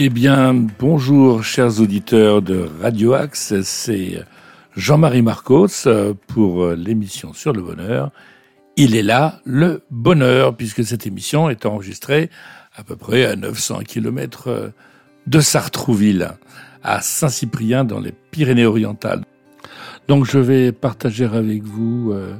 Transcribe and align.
Eh 0.00 0.10
bien, 0.10 0.54
bonjour 0.78 1.42
chers 1.42 1.80
auditeurs 1.80 2.40
de 2.40 2.68
Radio 2.80 3.14
Axe, 3.14 3.62
c'est 3.62 4.24
Jean-Marie 4.76 5.22
Marcos 5.22 5.88
pour 6.28 6.68
l'émission 6.68 7.32
sur 7.32 7.52
le 7.52 7.62
bonheur. 7.62 8.12
Il 8.76 8.94
est 8.94 9.02
là, 9.02 9.40
le 9.44 9.82
bonheur, 9.90 10.56
puisque 10.56 10.84
cette 10.84 11.08
émission 11.08 11.50
est 11.50 11.66
enregistrée 11.66 12.30
à 12.76 12.84
peu 12.84 12.94
près 12.94 13.24
à 13.24 13.34
900 13.34 13.80
km 13.88 14.70
de 15.26 15.40
Sartrouville, 15.40 16.30
à 16.84 17.00
Saint-Cyprien 17.00 17.82
dans 17.82 17.98
les 17.98 18.12
Pyrénées-Orientales. 18.30 19.24
Donc 20.06 20.26
je 20.26 20.38
vais 20.38 20.70
partager 20.70 21.24
avec 21.24 21.64
vous 21.64 22.12
euh, 22.12 22.36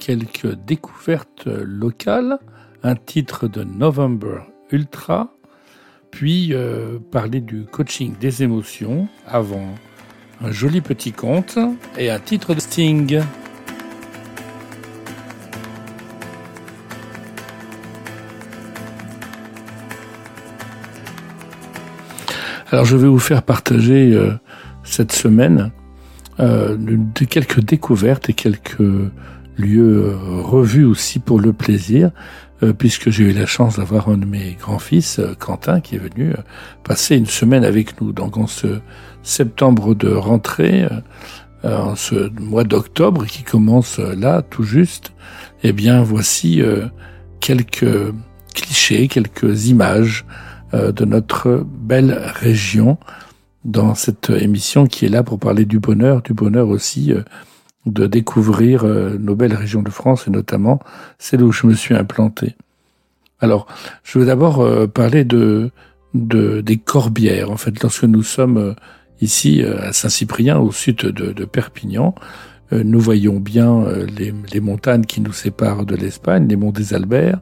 quelques 0.00 0.56
découvertes 0.66 1.46
locales, 1.46 2.40
un 2.82 2.96
titre 2.96 3.46
de 3.46 3.62
November 3.62 4.40
Ultra, 4.72 5.35
puis 6.10 6.52
euh, 6.52 6.98
parler 7.10 7.40
du 7.40 7.64
coaching 7.64 8.14
des 8.18 8.42
émotions 8.42 9.08
avant 9.26 9.74
un 10.42 10.50
joli 10.50 10.80
petit 10.80 11.12
conte 11.12 11.58
et 11.96 12.10
un 12.10 12.18
titre 12.18 12.54
de 12.54 12.60
Sting. 12.60 13.20
Alors 22.70 22.84
je 22.84 22.96
vais 22.96 23.08
vous 23.08 23.18
faire 23.18 23.42
partager 23.42 24.12
euh, 24.12 24.32
cette 24.82 25.12
semaine 25.12 25.70
euh, 26.40 26.76
de, 26.76 27.24
quelques 27.24 27.60
découvertes 27.60 28.28
et 28.28 28.32
quelques 28.32 28.82
lieux 29.56 30.16
revus 30.42 30.84
aussi 30.84 31.18
pour 31.18 31.40
le 31.40 31.52
plaisir. 31.52 32.10
Euh, 32.62 32.72
puisque 32.72 33.10
j'ai 33.10 33.24
eu 33.24 33.32
la 33.32 33.44
chance 33.44 33.76
d'avoir 33.76 34.08
un 34.08 34.16
de 34.16 34.24
mes 34.24 34.56
grands-fils, 34.58 35.18
euh, 35.18 35.34
Quentin, 35.38 35.80
qui 35.80 35.96
est 35.96 35.98
venu 35.98 36.30
euh, 36.30 36.36
passer 36.84 37.14
une 37.14 37.26
semaine 37.26 37.64
avec 37.64 38.00
nous. 38.00 38.12
Donc 38.12 38.38
en 38.38 38.46
ce 38.46 38.78
septembre 39.22 39.94
de 39.94 40.08
rentrée, 40.08 40.86
en 41.64 41.96
ce 41.96 42.30
mois 42.40 42.62
d'octobre 42.62 43.26
qui 43.26 43.42
commence 43.42 43.98
là 43.98 44.40
tout 44.40 44.62
juste, 44.62 45.12
eh 45.64 45.72
bien 45.72 46.00
voici 46.04 46.62
quelques 47.40 48.14
clichés, 48.54 49.08
quelques 49.08 49.66
images 49.66 50.24
de 50.72 51.04
notre 51.04 51.66
belle 51.66 52.16
région 52.36 52.98
dans 53.64 53.96
cette 53.96 54.30
émission 54.30 54.86
qui 54.86 55.06
est 55.06 55.08
là 55.08 55.24
pour 55.24 55.40
parler 55.40 55.64
du 55.64 55.80
bonheur, 55.80 56.22
du 56.22 56.34
bonheur 56.34 56.68
aussi 56.68 57.12
de 57.86 58.06
découvrir 58.06 58.84
euh, 58.84 59.16
nos 59.18 59.36
belles 59.36 59.54
régions 59.54 59.82
de 59.82 59.90
France 59.90 60.26
et 60.26 60.30
notamment 60.30 60.80
celle 61.18 61.42
où 61.42 61.52
je 61.52 61.66
me 61.66 61.74
suis 61.74 61.94
implanté. 61.94 62.56
Alors, 63.40 63.66
je 64.02 64.18
veux 64.18 64.26
d'abord 64.26 64.60
euh, 64.60 64.86
parler 64.86 65.24
de, 65.24 65.70
de, 66.14 66.60
des 66.60 66.76
Corbières. 66.76 67.50
En 67.50 67.56
fait, 67.56 67.80
lorsque 67.82 68.04
nous 68.04 68.24
sommes 68.24 68.58
euh, 68.58 68.74
ici 69.20 69.62
à 69.62 69.92
Saint-Cyprien, 69.92 70.58
au 70.58 70.72
sud 70.72 70.96
de, 70.96 71.44
Perpignan, 71.46 72.14
nous 72.70 73.00
voyons 73.00 73.40
bien 73.40 73.86
les, 74.18 74.60
montagnes 74.60 75.06
qui 75.06 75.22
nous 75.22 75.32
séparent 75.32 75.86
de 75.86 75.96
l'Espagne, 75.96 76.46
les 76.48 76.56
monts 76.56 76.72
des 76.72 76.92
Alberts. 76.92 77.38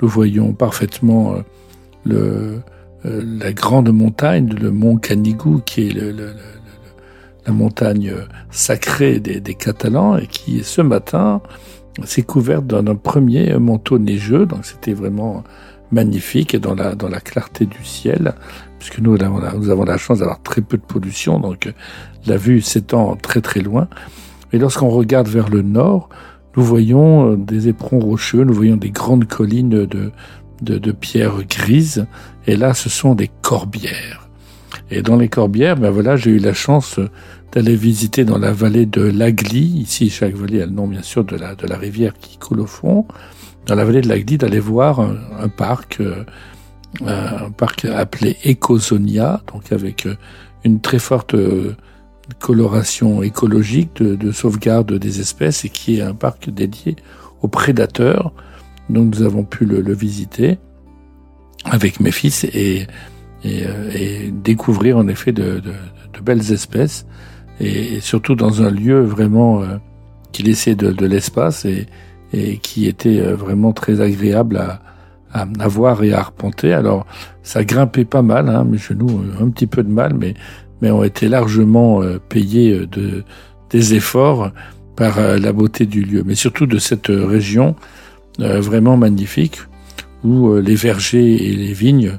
Nous 0.00 0.08
voyons 0.08 0.54
parfaitement 0.54 1.34
le, 2.06 2.60
la 3.04 3.52
grande 3.52 3.92
montagne, 3.92 4.48
le 4.48 4.70
mont 4.70 4.96
Canigou, 4.96 5.60
qui 5.66 5.88
est 5.88 5.92
le 5.92 6.32
la 7.46 7.52
montagne 7.52 8.12
sacrée 8.50 9.20
des, 9.20 9.54
Catalans, 9.54 10.16
et 10.16 10.26
qui 10.26 10.62
ce 10.62 10.80
matin 10.80 11.40
s'est 12.04 12.22
couverte 12.22 12.66
d'un 12.66 12.94
premier 12.94 13.54
manteau 13.58 13.98
neigeux, 13.98 14.46
donc 14.46 14.64
c'était 14.64 14.92
vraiment 14.92 15.44
magnifique 15.92 16.56
dans 16.56 16.74
la, 16.74 17.20
clarté 17.20 17.66
du 17.66 17.84
ciel, 17.84 18.34
puisque 18.78 19.00
nous, 19.00 19.16
avons 19.22 19.84
la 19.84 19.96
chance 19.96 20.20
d'avoir 20.20 20.42
très 20.42 20.60
peu 20.60 20.76
de 20.76 20.82
pollution, 20.82 21.40
donc 21.40 21.72
la 22.26 22.36
vue 22.36 22.60
s'étend 22.60 23.16
très 23.16 23.40
très 23.40 23.60
loin. 23.60 23.88
Et 24.52 24.58
lorsqu'on 24.58 24.90
regarde 24.90 25.28
vers 25.28 25.48
le 25.48 25.62
nord, 25.62 26.08
nous 26.56 26.64
voyons 26.64 27.34
des 27.34 27.68
éperons 27.68 28.00
rocheux, 28.00 28.44
nous 28.44 28.54
voyons 28.54 28.76
des 28.76 28.90
grandes 28.90 29.26
collines 29.26 29.68
de, 29.68 30.12
de, 30.62 30.78
de 30.78 30.92
pierres 30.92 31.42
grises, 31.48 32.06
et 32.46 32.56
là 32.56 32.74
ce 32.74 32.88
sont 32.88 33.14
des 33.14 33.30
corbières. 33.42 34.29
Et 34.90 35.02
dans 35.02 35.16
les 35.16 35.28
Corbières, 35.28 35.76
ben 35.76 35.90
voilà, 35.90 36.16
j'ai 36.16 36.30
eu 36.30 36.38
la 36.38 36.52
chance 36.52 36.98
d'aller 37.52 37.76
visiter 37.76 38.24
dans 38.24 38.38
la 38.38 38.52
vallée 38.52 38.86
de 38.86 39.02
l'Agly. 39.02 39.60
Ici, 39.60 40.10
chaque 40.10 40.34
vallée 40.34 40.62
a 40.62 40.66
le 40.66 40.72
nom, 40.72 40.88
bien 40.88 41.02
sûr, 41.02 41.24
de 41.24 41.36
la, 41.36 41.76
rivière 41.76 42.14
qui 42.18 42.38
coule 42.38 42.60
au 42.60 42.66
fond. 42.66 43.06
Dans 43.66 43.76
la 43.76 43.84
vallée 43.84 44.00
de 44.00 44.08
l'Agly, 44.08 44.36
d'aller 44.36 44.58
voir 44.58 45.00
un, 45.00 45.48
parc, 45.48 46.00
euh, 46.00 46.24
un 47.06 47.50
parc 47.50 47.84
appelé 47.84 48.36
Ecozonia, 48.44 49.42
donc 49.52 49.70
avec 49.70 50.06
euh, 50.06 50.16
une 50.64 50.80
très 50.80 50.98
forte 50.98 51.34
euh, 51.34 51.76
coloration 52.40 53.22
écologique 53.22 53.96
de, 53.96 54.16
de, 54.16 54.32
sauvegarde 54.32 54.92
des 54.92 55.20
espèces 55.20 55.64
et 55.64 55.68
qui 55.68 55.98
est 55.98 56.02
un 56.02 56.14
parc 56.14 56.50
dédié 56.50 56.96
aux 57.42 57.48
prédateurs. 57.48 58.32
Donc 58.88 59.14
nous 59.14 59.22
avons 59.22 59.44
pu 59.44 59.66
le, 59.66 59.82
le 59.82 59.94
visiter 59.94 60.58
avec 61.64 62.00
mes 62.00 62.10
fils 62.10 62.44
et 62.44 62.86
et, 63.44 63.64
euh, 63.66 63.90
et 63.94 64.30
découvrir 64.30 64.96
en 64.98 65.08
effet 65.08 65.32
de, 65.32 65.60
de, 65.60 65.72
de, 66.12 66.20
belles 66.22 66.52
espèces 66.52 67.06
et, 67.60 68.00
surtout 68.00 68.34
dans 68.34 68.62
un 68.62 68.70
lieu 68.70 69.00
vraiment 69.00 69.62
euh, 69.62 69.76
qui 70.32 70.42
laissait 70.42 70.74
de, 70.74 70.92
de 70.92 71.06
l'espace 71.06 71.64
et, 71.64 71.86
et, 72.32 72.58
qui 72.58 72.86
était 72.86 73.20
euh, 73.20 73.34
vraiment 73.34 73.72
très 73.72 74.00
agréable 74.00 74.58
à, 74.58 74.80
à, 75.32 75.68
voir 75.68 76.02
et 76.02 76.12
à 76.12 76.18
arpenter. 76.18 76.72
Alors 76.72 77.06
ça 77.42 77.64
grimpait 77.64 78.04
pas 78.04 78.22
mal, 78.22 78.48
hein, 78.48 78.64
mes 78.64 78.78
genoux 78.78 79.22
un 79.40 79.48
petit 79.48 79.66
peu 79.66 79.82
de 79.82 79.90
mal, 79.90 80.14
mais 80.14 80.34
mais 80.82 80.90
ont 80.90 81.04
été 81.04 81.28
largement 81.28 82.00
payés 82.30 82.86
de 82.86 83.22
des 83.68 83.94
efforts 83.94 84.50
par 84.96 85.20
la 85.20 85.52
beauté 85.52 85.84
du 85.84 86.02
lieu, 86.02 86.22
mais 86.24 86.34
surtout 86.34 86.64
de 86.64 86.78
cette 86.78 87.08
région 87.08 87.76
vraiment 88.38 88.96
magnifique 88.96 89.58
où 90.24 90.54
les 90.54 90.74
vergers 90.74 91.50
et 91.50 91.54
les 91.54 91.74
vignes 91.74 92.18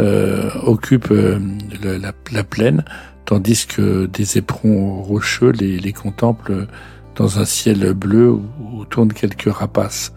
euh, 0.00 0.50
occupe 0.64 1.10
euh, 1.10 1.38
la, 1.82 2.12
la, 2.32 2.44
plaine, 2.44 2.84
tandis 3.26 3.66
que 3.66 4.06
des 4.06 4.38
éperons 4.38 5.02
rocheux 5.02 5.50
les, 5.50 5.78
les 5.78 5.92
contemplent 5.92 6.66
dans 7.14 7.38
un 7.38 7.44
ciel 7.44 7.92
bleu 7.92 8.30
où, 8.30 8.84
tournent 8.86 9.12
quelques 9.12 9.52
rapaces. 9.52 10.12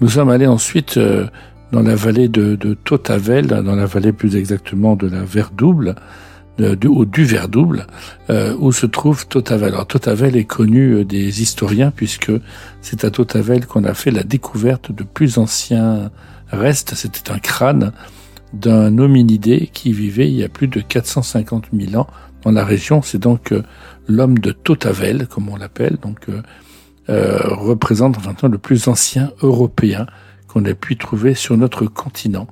Nous 0.00 0.08
sommes 0.08 0.30
allés 0.30 0.46
ensuite 0.46 0.98
euh, 0.98 1.26
dans 1.72 1.82
la 1.82 1.96
vallée 1.96 2.28
de, 2.28 2.54
de 2.54 2.74
Totavel, 2.74 3.46
dans 3.48 3.74
la 3.74 3.86
vallée 3.86 4.12
plus 4.12 4.36
exactement 4.36 4.94
de 4.94 5.08
la 5.08 5.24
Verdouble, 5.24 5.96
du, 6.58 6.86
ou 6.86 7.04
du 7.04 7.24
Verdouble, 7.24 7.86
euh, 8.30 8.54
où 8.58 8.72
se 8.72 8.86
trouve 8.86 9.26
Totavel. 9.26 9.74
Alors 9.74 9.86
Totavel 9.86 10.36
est 10.36 10.44
connu 10.44 11.04
des 11.04 11.42
historiens 11.42 11.90
puisque 11.90 12.32
c'est 12.80 13.04
à 13.04 13.10
Totavel 13.10 13.66
qu'on 13.66 13.84
a 13.84 13.94
fait 13.94 14.10
la 14.10 14.22
découverte 14.22 14.92
de 14.92 15.02
plus 15.02 15.38
anciens 15.38 16.10
restes. 16.50 16.94
C'était 16.94 17.32
un 17.32 17.38
crâne 17.38 17.92
d'un 18.56 18.98
hominidé 18.98 19.70
qui 19.72 19.92
vivait 19.92 20.28
il 20.28 20.36
y 20.36 20.44
a 20.44 20.48
plus 20.48 20.68
de 20.68 20.80
450 20.80 21.66
000 21.72 22.00
ans 22.00 22.06
dans 22.42 22.50
la 22.50 22.64
région. 22.64 23.02
C'est 23.02 23.18
donc 23.18 23.52
euh, 23.52 23.62
l'homme 24.08 24.38
de 24.38 24.52
Totavel, 24.52 25.26
comme 25.26 25.48
on 25.48 25.56
l'appelle, 25.56 25.96
donc 26.00 26.28
euh, 26.28 26.42
euh 27.08 27.38
représente 27.48 28.24
maintenant 28.24 28.48
le 28.48 28.58
plus 28.58 28.88
ancien 28.88 29.32
européen 29.42 30.06
qu'on 30.48 30.64
ait 30.64 30.74
pu 30.74 30.96
trouver 30.96 31.34
sur 31.34 31.56
notre 31.56 31.86
continent. 31.86 32.46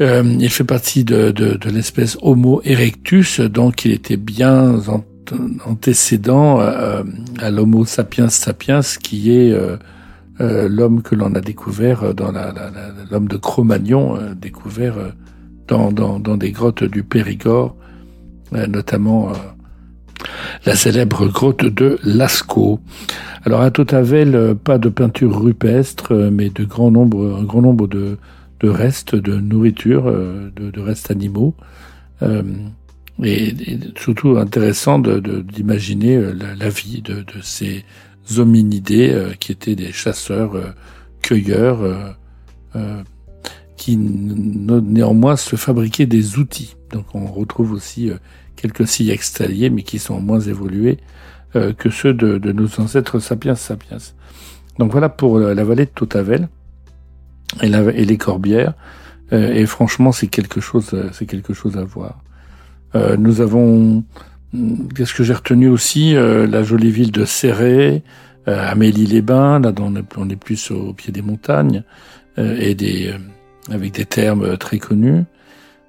Euh, 0.00 0.36
il 0.40 0.50
fait 0.50 0.64
partie 0.64 1.04
de, 1.04 1.30
de, 1.30 1.70
l'espèce 1.70 2.16
Homo 2.22 2.62
erectus, 2.64 3.40
donc 3.40 3.84
il 3.84 3.92
était 3.92 4.16
bien 4.16 4.80
antécédent 5.64 6.60
à, 6.60 7.04
à 7.38 7.50
l'Homo 7.50 7.84
sapiens 7.84 8.28
sapiens, 8.28 8.80
qui 8.80 9.32
est 9.32 9.54
l'homme 10.68 11.02
que 11.02 11.14
l'on 11.14 11.34
a 11.34 11.40
découvert 11.40 12.14
dans 12.14 12.32
la, 12.32 12.52
l'homme 13.10 13.28
de 13.28 13.36
Cro-Magnon, 13.36 14.16
euh, 14.16 14.34
découvert 14.34 14.98
euh, 14.98 15.10
dans, 15.68 15.92
dans, 15.92 16.18
dans, 16.18 16.36
des 16.36 16.52
grottes 16.52 16.84
du 16.84 17.02
Périgord, 17.02 17.76
notamment 18.68 19.32
la 20.66 20.74
célèbre 20.74 21.26
grotte 21.28 21.64
de 21.64 21.98
Lascaux. 22.02 22.80
Alors 23.44 23.62
à 23.62 23.70
Totavel, 23.70 24.56
pas 24.62 24.76
de 24.76 24.88
peinture 24.90 25.40
rupestre, 25.40 26.12
mais 26.30 26.50
de 26.50 26.64
grand 26.64 26.90
nombre, 26.90 27.38
un 27.40 27.44
grand 27.44 27.62
nombre 27.62 27.86
de, 27.86 28.18
de 28.60 28.68
restes 28.68 29.14
de 29.14 29.36
nourriture, 29.36 30.04
de, 30.04 30.70
de 30.70 30.80
restes 30.80 31.10
animaux. 31.10 31.54
Euh, 32.22 32.42
et, 33.22 33.54
surtout 33.96 34.38
intéressant 34.38 34.98
d'imaginer 34.98 36.16
de, 36.16 36.32
la, 36.32 36.54
la, 36.54 36.68
vie 36.68 37.02
de 37.02 37.24
ces 37.42 37.84
hominidés 38.38 39.10
euh, 39.10 39.32
qui 39.38 39.52
étaient 39.52 39.74
des 39.74 39.92
chasseurs, 39.92 40.54
euh, 40.54 40.70
cueilleurs, 41.20 41.80
euh, 42.76 43.02
qui 43.76 43.96
néanmoins 43.96 45.36
se 45.36 45.56
fabriquaient 45.56 46.06
des 46.06 46.38
outils. 46.38 46.76
Donc 46.90 47.14
on 47.14 47.26
retrouve 47.26 47.72
aussi 47.72 48.10
quelques 48.56 48.86
silex 48.86 49.32
taliers, 49.32 49.70
mais 49.70 49.82
qui 49.82 49.98
sont 49.98 50.20
moins 50.20 50.40
évolués 50.40 50.98
que 51.52 51.90
ceux 51.90 52.14
de, 52.14 52.38
de, 52.38 52.52
nos 52.52 52.80
ancêtres 52.80 53.18
sapiens 53.18 53.54
sapiens. 53.54 53.98
Donc 54.78 54.92
voilà 54.92 55.08
pour 55.08 55.38
la 55.38 55.64
vallée 55.64 55.84
de 55.84 55.90
Totavel 55.90 56.48
et, 57.60 57.68
la, 57.68 57.80
et 57.92 58.04
les 58.04 58.16
Corbières. 58.18 58.74
et 59.32 59.66
franchement, 59.66 60.12
c'est 60.12 60.28
quelque 60.28 60.60
chose, 60.60 60.94
c'est 61.12 61.26
quelque 61.26 61.52
chose 61.52 61.76
à 61.76 61.84
voir. 61.84 62.22
nous 63.18 63.40
avons, 63.40 64.04
qu'est-ce 64.94 65.14
que 65.14 65.24
j'ai 65.24 65.34
retenu 65.34 65.68
aussi, 65.68 66.14
la 66.14 66.62
jolie 66.62 66.90
ville 66.90 67.12
de 67.12 67.24
Serré, 67.24 68.02
Amélie-les-Bains, 68.46 69.60
là, 69.60 69.72
on 70.16 70.28
est, 70.28 70.36
plus 70.36 70.70
au 70.70 70.92
pied 70.92 71.12
des 71.12 71.22
montagnes 71.22 71.82
et 72.36 72.74
des 72.74 73.14
avec 73.70 73.92
des 73.92 74.04
termes 74.04 74.56
très 74.58 74.78
connus. 74.78 75.24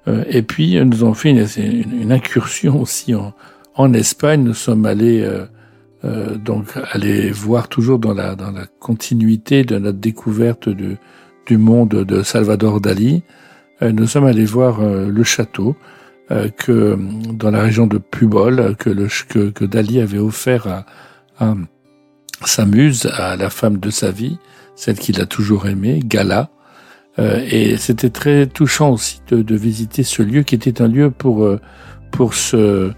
et 0.06 0.42
puis 0.42 0.82
nous 0.84 1.02
avons 1.02 1.14
fait 1.14 1.30
une, 1.30 2.12
incursion 2.12 2.80
aussi 2.80 3.14
en, 3.14 3.34
en 3.74 3.92
Espagne. 3.92 4.44
Nous 4.44 4.54
sommes 4.54 4.86
allés 4.86 5.28
euh, 6.04 6.36
donc 6.36 6.66
aller 6.92 7.30
voir 7.30 7.68
toujours 7.68 7.98
dans 7.98 8.12
la, 8.12 8.34
dans 8.34 8.50
la 8.50 8.66
continuité 8.78 9.64
de 9.64 9.78
notre 9.78 9.98
découverte 9.98 10.68
de, 10.68 10.96
du 11.46 11.56
monde 11.56 11.90
de 11.90 12.22
Salvador 12.22 12.80
Dali. 12.80 13.22
Euh, 13.80 13.90
nous 13.90 14.06
sommes 14.06 14.26
allés 14.26 14.44
voir 14.44 14.80
euh, 14.80 15.08
le 15.08 15.24
château 15.24 15.76
que 16.56 16.98
dans 17.32 17.50
la 17.50 17.62
région 17.62 17.86
de 17.86 17.98
Pubol 17.98 18.76
que, 18.78 18.88
le, 18.90 19.08
que, 19.28 19.50
que 19.50 19.64
Dali 19.64 20.00
avait 20.00 20.18
offert 20.18 20.66
à, 20.66 20.86
à, 21.38 21.54
sa 22.44 22.64
muse, 22.64 23.06
à 23.14 23.36
la 23.36 23.50
femme 23.50 23.78
de 23.78 23.90
sa 23.90 24.10
vie, 24.10 24.38
celle 24.74 24.98
qu'il 24.98 25.20
a 25.20 25.26
toujours 25.26 25.66
aimée, 25.66 26.00
Gala. 26.02 26.48
et 27.18 27.76
c'était 27.76 28.10
très 28.10 28.46
touchant 28.46 28.92
aussi 28.92 29.20
de, 29.28 29.42
de, 29.42 29.54
visiter 29.54 30.02
ce 30.02 30.22
lieu 30.22 30.42
qui 30.42 30.54
était 30.54 30.80
un 30.80 30.88
lieu 30.88 31.10
pour 31.10 31.46
pour 32.10 32.34
se 32.34 32.90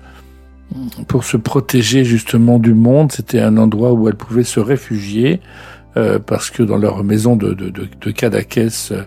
pour 1.09 1.25
se 1.25 1.37
protéger 1.37 2.05
justement 2.05 2.59
du 2.59 2.75
monde. 2.75 3.13
C'était 3.13 3.41
un 3.41 3.57
endroit 3.57 3.93
où 3.93 4.09
elles 4.09 4.17
pouvaient 4.17 4.45
se 4.45 4.61
réfugier 4.61 5.41
euh, 5.97 6.19
parce 6.19 6.51
que 6.51 6.63
dans 6.63 6.77
leur 6.77 7.03
maison 7.05 7.37
de, 7.37 7.55
de, 7.55 7.71
de, 7.71 7.89
de 8.01 8.11
Cadaqués, 8.11 8.69
euh, 8.91 9.03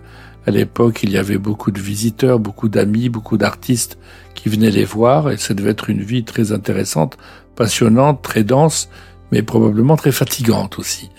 à 0.49 0.51
l'époque, 0.51 1.01
il 1.03 1.11
y 1.11 1.17
avait 1.17 1.37
beaucoup 1.37 1.71
de 1.71 1.79
visiteurs, 1.79 2.39
beaucoup 2.39 2.69
d'amis, 2.69 3.09
beaucoup 3.09 3.37
d'artistes 3.37 3.97
qui 4.35 4.49
venaient 4.49 4.71
les 4.71 4.85
voir 4.85 5.31
et 5.31 5.37
ça 5.37 5.53
devait 5.53 5.71
être 5.71 5.89
une 5.89 6.01
vie 6.01 6.23
très 6.23 6.51
intéressante, 6.51 7.17
passionnante, 7.55 8.21
très 8.21 8.43
dense, 8.43 8.89
mais 9.31 9.41
probablement 9.41 9.95
très 9.95 10.11
fatigante 10.11 10.77
aussi. 10.79 11.09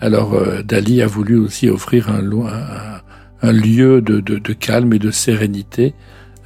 Alors 0.00 0.34
euh, 0.34 0.62
Dali 0.62 1.02
a 1.02 1.06
voulu 1.06 1.38
aussi 1.38 1.68
offrir 1.68 2.10
un, 2.10 2.20
lieu 3.52 4.00
de, 4.02 4.52
calme 4.52 4.92
et 4.92 4.98
de 4.98 5.10
sérénité 5.10 5.94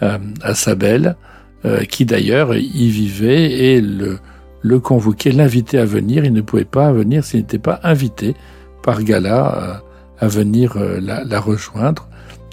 à 0.01 0.55
sa 0.55 0.75
belle. 0.75 1.17
Euh, 1.65 1.81
qui 1.83 2.05
d'ailleurs 2.05 2.55
y 2.55 2.89
vivait 2.89 3.51
et 3.51 3.81
le, 3.81 4.79
convoquait, 4.79 5.33
l'invitait 5.33 5.79
à 5.79 5.85
venir. 5.85 6.25
Il 6.25 6.33
ne 6.33 6.41
pouvait 6.41 6.65
pas 6.65 6.93
venir 6.93 7.25
s'il 7.25 7.41
n'était 7.41 7.59
pas 7.59 7.81
invité 7.83 8.37
par 8.85 9.03
Gala 9.03 9.57
euh, 9.57 9.88
à 10.21 10.29
venir 10.29 10.77
euh, 10.77 11.01
la, 11.01 11.25
la, 11.25 11.41
rejoindre. 11.41 12.09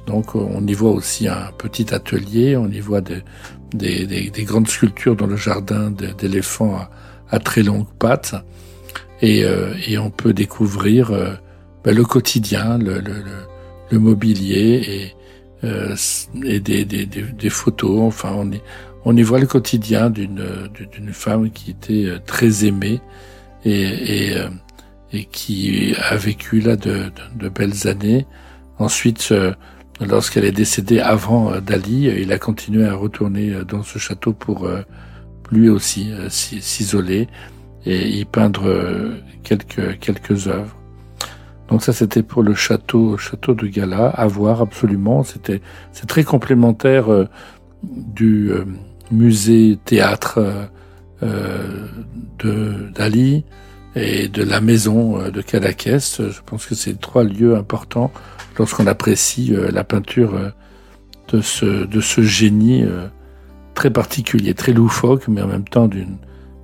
Donc 0.07 0.35
on 0.35 0.65
y 0.67 0.73
voit 0.73 0.91
aussi 0.91 1.27
un 1.27 1.51
petit 1.57 1.94
atelier, 1.94 2.56
on 2.56 2.67
y 2.67 2.79
voit 2.79 3.01
des, 3.01 3.23
des, 3.73 4.06
des, 4.06 4.29
des 4.29 4.44
grandes 4.44 4.67
sculptures 4.67 5.15
dans 5.15 5.25
le 5.25 5.35
jardin 5.35 5.91
d'éléphants 5.91 6.75
à, 6.75 6.91
à, 7.31 7.39
très 7.39 7.63
longues 7.63 7.91
pattes. 7.97 8.35
Et, 9.21 9.44
et 9.88 9.97
on 9.97 10.12
peut 10.12 10.33
découvrir 10.33 11.09
ben, 11.83 11.95
le 11.95 12.03
quotidien, 12.03 12.77
le, 12.77 13.00
le, 13.00 13.23
le 13.89 14.00
mobilier 14.00 15.13
et, 15.63 15.69
et 16.44 16.59
des, 16.59 17.50
photos. 17.50 18.01
Enfin, 18.01 18.33
on 18.35 18.51
est, 18.51 18.62
on 19.06 19.15
y 19.15 19.21
voit 19.21 19.39
le 19.39 19.45
quotidien 19.45 20.09
d'une 20.09 21.13
femme 21.13 21.51
qui 21.51 21.71
était 21.71 22.06
euh, 22.06 22.19
très 22.25 22.65
aimée 22.65 23.00
et, 23.63 24.27
et, 24.27 24.38
euh, 24.38 24.50
et 25.15 25.25
qui 25.25 25.95
a 26.09 26.15
vécu 26.15 26.59
là 26.59 26.75
de, 26.75 27.12
de, 27.35 27.50
belles 27.50 27.88
années. 27.88 28.25
Ensuite, 28.77 29.29
euh, 29.31 29.53
lorsqu'elle 30.01 30.45
est 30.45 30.51
décédée 30.51 31.00
avant 31.00 31.59
Dali, 31.62 32.06
il 32.07 32.31
a 32.31 32.38
continué 32.38 32.85
à 32.85 32.94
retourner 32.94 33.53
dans 33.67 33.83
ce 33.83 33.97
château 33.97 34.33
pour 34.33 34.69
lui 35.51 35.69
aussi 35.69 36.12
s'isoler 36.29 37.27
et 37.85 38.09
y 38.09 38.25
peindre 38.25 38.65
quelques 39.44 40.00
quelques 40.00 40.47
œuvres. 40.47 40.75
Donc 41.69 41.81
ça 41.81 41.94
c'était 41.94 42.23
pour 42.23 42.44
le 42.44 42.53
château 42.53 43.17
château 43.17 43.53
de 43.53 43.67
Gala 43.67 44.07
à 44.07 44.27
voir 44.27 44.62
absolument. 44.62 45.23
C'était 45.23 45.62
c'est 45.94 46.07
très 46.07 46.25
complémentaire 46.25 47.06
du 47.83 48.51
musée, 49.12 49.77
théâtre 49.85 50.39
euh, 50.39 50.65
euh, 51.23 51.88
de 52.39 52.91
d'Ali 52.94 53.45
et 53.95 54.27
de 54.27 54.44
la 54.44 54.62
maison 54.62 55.19
euh, 55.19 55.31
de 55.31 55.42
Cadaqués. 55.42 56.00
Je 56.00 56.42
pense 56.45 56.65
que 56.65 56.75
c'est 56.75 57.00
trois 57.00 57.24
lieux 57.24 57.56
importants 57.56 58.12
lorsqu'on 58.57 58.88
apprécie 58.88 59.53
la 59.71 59.83
peinture 59.83 60.53
de 61.27 61.42
ce, 61.42 61.86
de 61.86 62.00
ce 62.00 62.21
génie 62.21 62.86
très 63.74 63.89
particulier, 63.89 64.53
très 64.53 64.71
loufoque, 64.71 65.27
mais 65.27 65.42
en 65.42 65.47
même 65.47 65.68
temps 65.68 65.89
d'une 65.89 66.15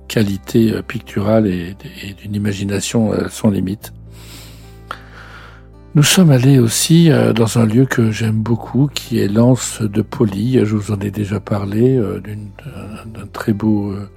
qualité 0.08 0.80
picturale 0.88 1.46
et, 1.46 1.76
d'une 2.22 2.34
imagination 2.34 3.12
sans 3.28 3.50
limite. 3.50 3.92
Nous 5.94 6.02
sommes 6.02 6.30
allés 6.30 6.58
aussi 6.58 7.10
euh, 7.10 7.34
dans 7.34 7.58
un 7.58 7.66
lieu 7.66 7.84
que 7.84 8.10
j'aime 8.10 8.40
beaucoup, 8.40 8.88
qui 8.94 9.18
est 9.18 9.28
l'Anse 9.28 9.82
de 9.82 10.00
Poli. 10.00 10.58
Je 10.64 10.74
vous 10.74 10.90
en 10.90 10.98
ai 11.00 11.10
déjà 11.10 11.38
parlé, 11.38 11.98
euh, 11.98 12.18
d'un 12.18 13.26
très 13.30 13.52
beau, 13.52 13.92
euh, 13.92 14.08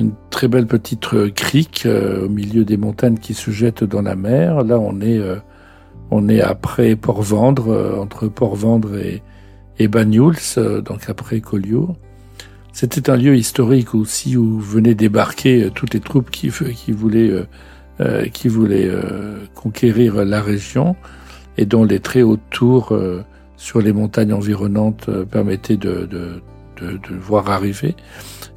une 0.00 0.12
très 0.30 0.48
belle 0.48 0.66
petite 0.66 1.06
crique 1.34 1.86
au 1.86 2.28
milieu 2.28 2.64
des 2.64 2.76
montagnes 2.76 3.18
qui 3.18 3.34
se 3.34 3.50
jettent 3.50 3.84
dans 3.84 4.02
la 4.02 4.16
mer. 4.16 4.64
Là, 4.64 4.78
on 4.78 5.00
est, 5.00 5.20
on 6.10 6.28
est 6.28 6.40
après 6.40 6.96
Port-Vendre, 6.96 7.98
entre 8.00 8.28
Port-Vendre 8.28 8.96
et, 8.96 9.22
et 9.78 9.88
donc 9.88 11.08
après 11.08 11.40
Collioure. 11.40 11.94
C'était 12.72 13.10
un 13.10 13.16
lieu 13.16 13.36
historique 13.36 13.94
aussi 13.94 14.36
où 14.36 14.58
venaient 14.58 14.94
débarquer 14.94 15.70
toutes 15.74 15.94
les 15.94 16.00
troupes 16.00 16.30
qui, 16.30 16.48
voulaient 16.48 17.44
euh, 18.00 18.28
qui 18.28 18.48
voulait 18.48 18.88
euh, 18.88 19.44
conquérir 19.54 20.24
la 20.24 20.40
région 20.40 20.96
et 21.58 21.66
dont 21.66 21.84
les 21.84 22.00
très 22.00 22.22
hautes 22.22 22.40
tours 22.48 22.92
euh, 22.92 23.22
sur 23.58 23.82
les 23.82 23.92
montagnes 23.92 24.32
environnantes 24.32 25.10
permettaient 25.24 25.76
de, 25.76 26.40
de, 26.80 26.92
de, 26.92 27.14
voir 27.18 27.50
arriver. 27.50 27.94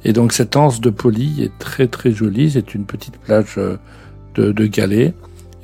Et 0.04 0.12
donc 0.12 0.32
cette 0.32 0.56
anse 0.56 0.80
de 0.80 0.90
Poli 0.90 1.42
est 1.42 1.56
très 1.58 1.86
très 1.86 2.12
jolie. 2.12 2.50
C'est 2.50 2.74
une 2.74 2.84
petite 2.84 3.18
plage 3.18 3.56
de, 3.56 4.52
de 4.52 4.66
galets 4.66 5.14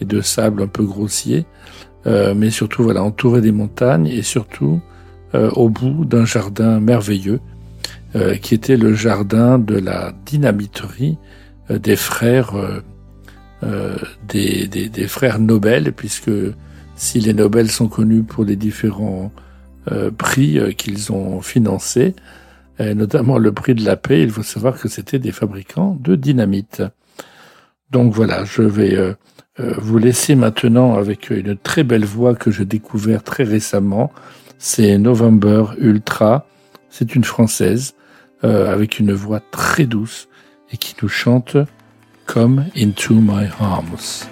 et 0.01 0.05
de 0.05 0.21
sable 0.21 0.63
un 0.63 0.67
peu 0.67 0.85
grossier, 0.85 1.47
euh, 2.07 2.35
mais 2.35 2.51
surtout 2.51 2.83
voilà 2.83 3.03
entouré 3.03 3.41
des 3.41 3.53
montagnes 3.53 4.07
et 4.07 4.23
surtout 4.23 4.81
euh, 5.35 5.51
au 5.51 5.69
bout 5.69 6.05
d'un 6.05 6.25
jardin 6.25 6.81
merveilleux 6.81 7.41
euh, 8.17 8.37
qui 8.37 8.55
était 8.55 8.77
le 8.77 8.95
jardin 8.95 9.59
de 9.59 9.77
la 9.77 10.13
dynamiterie 10.25 11.19
des 11.69 11.95
frères 11.95 12.55
euh, 13.63 13.97
des, 14.27 14.67
des, 14.69 15.07
frères 15.07 15.39
Nobel, 15.39 15.93
puisque 15.93 16.31
si 16.97 17.21
les 17.21 17.35
Nobel 17.35 17.71
sont 17.71 17.89
connus 17.89 18.23
pour 18.23 18.45
les 18.45 18.57
différents 18.57 19.31
euh, 19.93 20.11
prix 20.11 20.59
euh, 20.59 20.73
qu'ils 20.73 21.13
ont 21.13 21.43
financés, 21.43 22.15
notamment 22.81 23.39
le 23.39 23.53
prix 23.53 23.75
de 23.75 23.85
la 23.85 23.97
paix, 23.97 24.23
il 24.23 24.31
faut 24.31 24.43
savoir 24.43 24.79
que 24.79 24.89
c'était 24.89 25.19
des 25.19 25.33
fabricants 25.33 25.97
de 26.01 26.17
dynamite. 26.17 26.83
Donc 27.91 28.13
voilà, 28.13 28.45
je 28.45 28.63
vais 28.63 29.17
vous 29.59 29.99
laisser 29.99 30.35
maintenant 30.35 30.95
avec 30.95 31.31
une 31.31 31.57
très 31.57 31.85
belle 31.85 32.05
voix 32.05 32.35
que 32.35 32.51
j'ai 32.51 32.65
découvert 32.65 33.23
très 33.23 33.45
récemment. 33.45 34.11
C'est 34.59 34.97
November 34.99 35.65
Ultra. 35.79 36.47
C'est 36.89 37.15
une 37.15 37.25
française 37.25 37.95
avec 38.43 38.99
une 38.99 39.13
voix 39.13 39.41
très 39.51 39.85
douce 39.85 40.29
et 40.73 40.77
qui 40.77 40.95
nous 41.03 41.09
chante 41.09 41.57
Come 42.27 42.65
into 42.77 43.15
my 43.15 43.49
arms. 43.61 44.25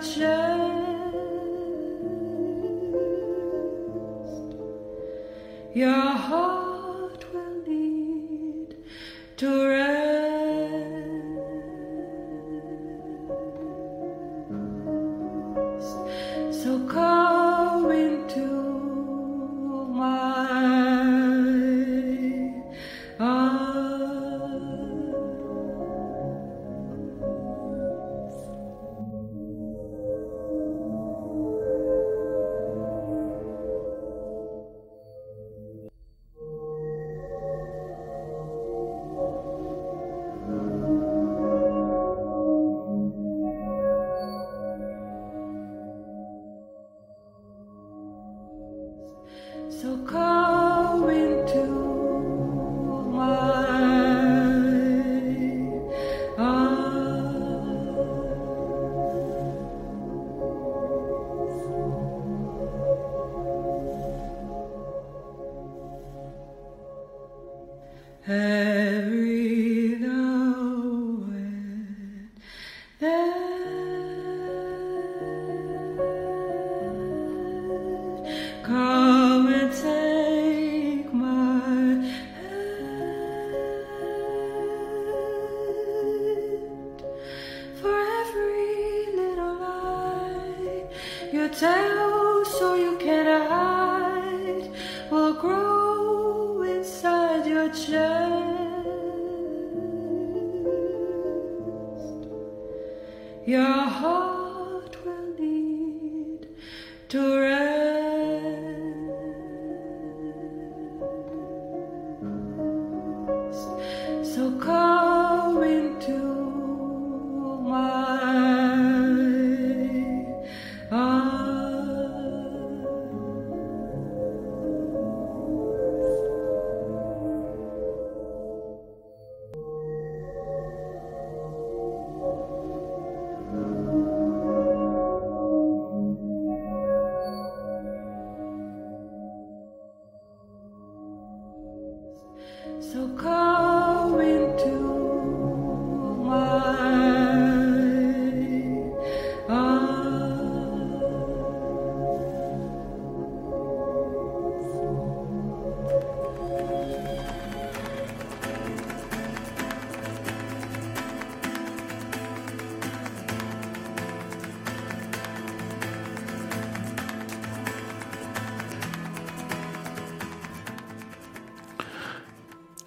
见 0.00 0.77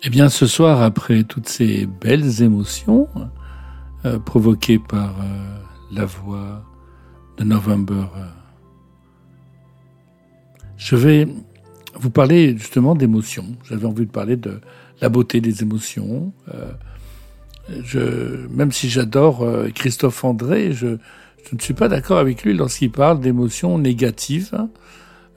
Eh 0.03 0.09
bien, 0.09 0.29
ce 0.29 0.47
soir, 0.47 0.81
après 0.81 1.23
toutes 1.23 1.47
ces 1.47 1.85
belles 1.85 2.41
émotions 2.41 3.07
euh, 4.03 4.17
provoquées 4.17 4.79
par 4.79 5.11
euh, 5.19 5.59
la 5.91 6.05
voix 6.05 6.63
de 7.37 7.43
November, 7.43 8.07
euh, 8.17 8.25
je 10.75 10.95
vais 10.95 11.27
vous 11.93 12.09
parler 12.09 12.57
justement 12.57 12.95
d'émotions. 12.95 13.45
J'avais 13.69 13.85
envie 13.85 14.07
de 14.07 14.11
parler 14.11 14.37
de 14.37 14.59
la 15.01 15.09
beauté 15.09 15.39
des 15.39 15.61
émotions. 15.61 16.33
même 18.49 18.71
si 18.71 18.89
j'adore 18.89 19.45
Christophe 19.75 20.23
André, 20.23 20.73
je, 20.73 20.97
je, 21.47 21.55
ne 21.55 21.61
suis 21.61 21.75
pas 21.75 21.89
d'accord 21.89 22.17
avec 22.17 22.41
lui 22.43 22.55
lorsqu'il 22.55 22.89
parle 22.89 23.19
d'émotions 23.19 23.77
négatives. 23.77 24.57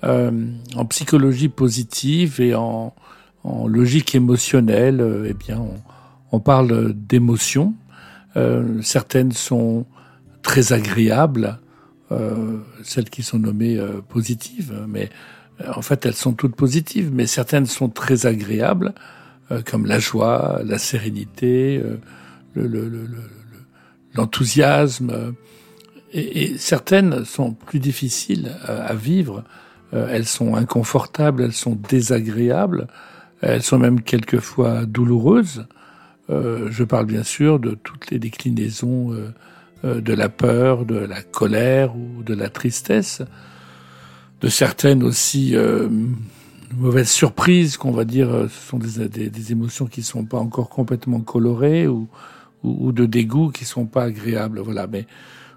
en 0.03 0.87
psychologie 0.89 1.51
positive 1.51 2.41
et 2.41 2.55
en, 2.55 2.95
en 3.45 3.69
logique 3.69 4.15
émotionnelle, 4.15 5.01
euh, 5.01 5.27
eh 5.29 5.35
bien, 5.35 5.63
on, 6.33 6.41
parle 6.41 6.93
d'émotions. 6.95 7.75
Euh, 8.37 8.83
certaines 8.83 9.31
sont 9.31 9.87
très 10.43 10.73
agréables, 10.73 11.61
euh, 12.11 12.59
celles 12.83 13.09
qui 13.09 13.23
sont 13.23 13.39
nommées 13.39 13.81
positives, 14.09 14.85
mais 14.89 15.11
en 15.73 15.83
fait 15.83 16.05
elles 16.05 16.17
sont 16.17 16.33
toutes 16.33 16.57
positives, 16.57 17.13
mais 17.13 17.27
certaines 17.27 17.67
sont 17.67 17.89
très 17.89 18.27
agréables, 18.27 18.95
comme 19.67 19.87
la 19.87 20.01
joie, 20.01 20.61
la 20.65 20.79
sérénité, 20.79 21.81
l'enthousiasme, 24.15 25.13
le, 25.13 25.35
et, 26.13 26.43
et, 26.43 26.59
certaines 26.59 27.25
sont 27.25 27.53
plus 27.53 27.79
difficiles 27.79 28.57
à 28.67 28.95
vivre, 28.95 29.45
elles 29.93 30.27
sont 30.27 30.57
inconfortables, 30.57 31.45
elles 31.45 31.53
sont 31.53 31.79
désagréables, 31.89 32.89
elles 33.47 33.63
sont 33.63 33.79
même 33.79 34.01
quelquefois 34.01 34.87
douloureuses. 34.87 35.67
Euh, 36.31 36.69
je 36.71 36.85
parle 36.85 37.07
bien 37.07 37.23
sûr 37.23 37.59
de 37.59 37.73
toutes 37.75 38.11
les 38.11 38.19
déclinaisons 38.19 39.13
euh, 39.13 39.35
euh, 39.85 40.01
de 40.01 40.15
la 40.15 40.29
peur, 40.29 40.87
de 40.87 40.97
la 40.97 41.23
colère 41.23 41.95
ou 41.97 42.23
de 42.23 42.35
la 42.35 42.49
tristesse, 42.49 43.23
de 44.41 44.49
certaines 44.49 45.03
aussi 45.03 45.55
mauvaises 46.77 47.11
surprises 47.11 47.77
qu'on 47.77 47.93
va 47.93 48.05
dire, 48.05 48.49
ce 48.51 48.71
sont 48.71 48.79
des, 48.79 49.53
émotions 49.53 49.87
qui 49.87 50.03
sont 50.03 50.25
pas 50.25 50.39
encore 50.39 50.69
complètement 50.69 51.21
colorées 51.21 51.87
ou, 51.87 52.09
de 52.65 53.07
dégoût 53.07 53.51
qui 53.51 53.65
sont 53.65 53.87
pas 53.87 54.05
agréables. 54.05 54.61
Voilà, 54.61 54.87
mais 54.87 55.07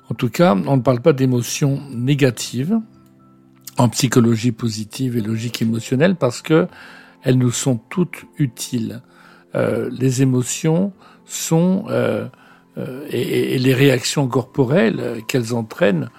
en 0.10 0.14
tout 0.14 0.30
cas, 0.30 0.56
on 0.56 0.78
ne 0.78 0.82
parle 0.82 1.02
pas 1.02 1.14
d'émotions 1.14 1.82
négatives 1.92 2.80
en 3.78 3.90
psychologie 3.90 4.52
positive 4.52 5.18
et 5.18 5.22
logique 5.22 5.62
émotionnelle 5.62 6.16
parce 6.16 6.42
que 6.42 6.68
elles 7.24 7.38
nous 7.38 7.52
sont 7.52 7.78
toutes 7.90 8.26
utiles. 8.38 9.02
Euh, 9.56 9.90
les 9.92 10.22
émotions 10.22 10.94
sont 11.26 11.86
euh, 11.90 12.28
euh, 12.78 13.08
et, 13.10 13.58
les 13.58 13.74
réactions 13.74 14.28
corporelles 14.28 15.24
qu'elles 15.28 15.54
entraînent 15.54 16.10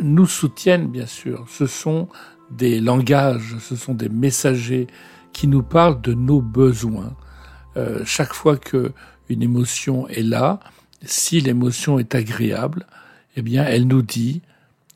nous 0.00 0.26
soutiennent 0.26 0.88
bien 0.88 1.06
sûr. 1.06 1.46
Ce 1.48 1.66
sont 1.66 2.08
des 2.50 2.80
langages, 2.80 3.56
ce 3.60 3.76
sont 3.76 3.94
des 3.94 4.08
messagers 4.08 4.86
qui 5.32 5.48
nous 5.48 5.62
parlent 5.62 6.00
de 6.00 6.14
nos 6.14 6.40
besoins. 6.40 7.14
chaque 8.04 8.32
fois 8.32 8.56
que 8.56 8.92
une 9.28 9.42
émotion 9.42 10.08
est 10.08 10.22
là, 10.22 10.60
si 11.02 11.40
l'émotion 11.40 11.98
est 11.98 12.14
agréable, 12.14 12.86
eh 13.36 13.42
bien, 13.42 13.64
elle 13.64 13.86
nous 13.86 14.02
dit 14.02 14.40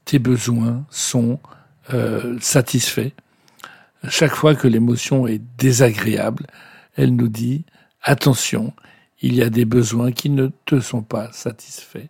tes 0.07 0.19
besoins 0.19 0.87
sont 0.91 1.39
satisfaits 2.41 3.13
chaque 4.09 4.35
fois 4.35 4.55
que 4.55 4.69
l'émotion 4.69 5.27
est 5.27 5.43
désagréable, 5.59 6.47
elle 6.97 7.15
nous 7.15 7.29
dit 7.29 7.65
attention, 8.03 8.73
il 9.21 9.35
y 9.35 9.43
a 9.43 9.51
des 9.51 9.65
besoins 9.65 10.13
qui 10.13 10.31
ne 10.31 10.49
te 10.65 10.81
sont 10.81 11.03
pas 11.03 11.31
satisfaits. 11.33 12.09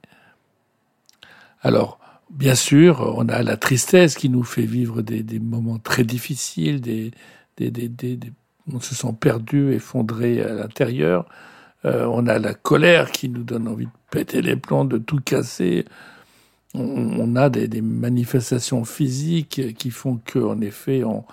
Alors, 1.62 1.98
bien 2.30 2.54
sûr, 2.54 3.14
on 3.16 3.28
a 3.28 3.42
la 3.42 3.56
tristesse 3.56 4.14
qui 4.14 4.28
nous 4.28 4.44
fait 4.44 4.64
vivre 4.64 5.02
des, 5.02 5.40
moments 5.40 5.78
très 5.78 6.04
difficiles, 6.04 6.80
des, 6.80 7.10
des, 7.56 7.70
des, 7.70 8.18
on 8.72 8.80
se 8.80 8.94
sent 8.94 9.14
perdu, 9.18 9.72
effondré 9.72 10.42
à 10.42 10.54
l'intérieur. 10.54 11.26
Euh, 11.84 12.06
on 12.06 12.26
a 12.26 12.38
la 12.38 12.54
colère 12.54 13.10
qui 13.10 13.28
nous 13.28 13.42
donne 13.42 13.66
envie 13.66 13.86
de 13.86 13.90
péter 14.10 14.42
les 14.42 14.56
plombs, 14.56 14.84
de 14.84 14.98
tout 14.98 15.20
casser. 15.20 15.84
On, 16.72 17.34
a 17.34 17.50
des, 17.50 17.66
des, 17.66 17.80
manifestations 17.80 18.84
physiques 18.84 19.74
qui 19.74 19.90
font 19.90 20.20
que, 20.24 20.38
en 20.38 20.60
effet, 20.60 21.02
on, 21.02 21.24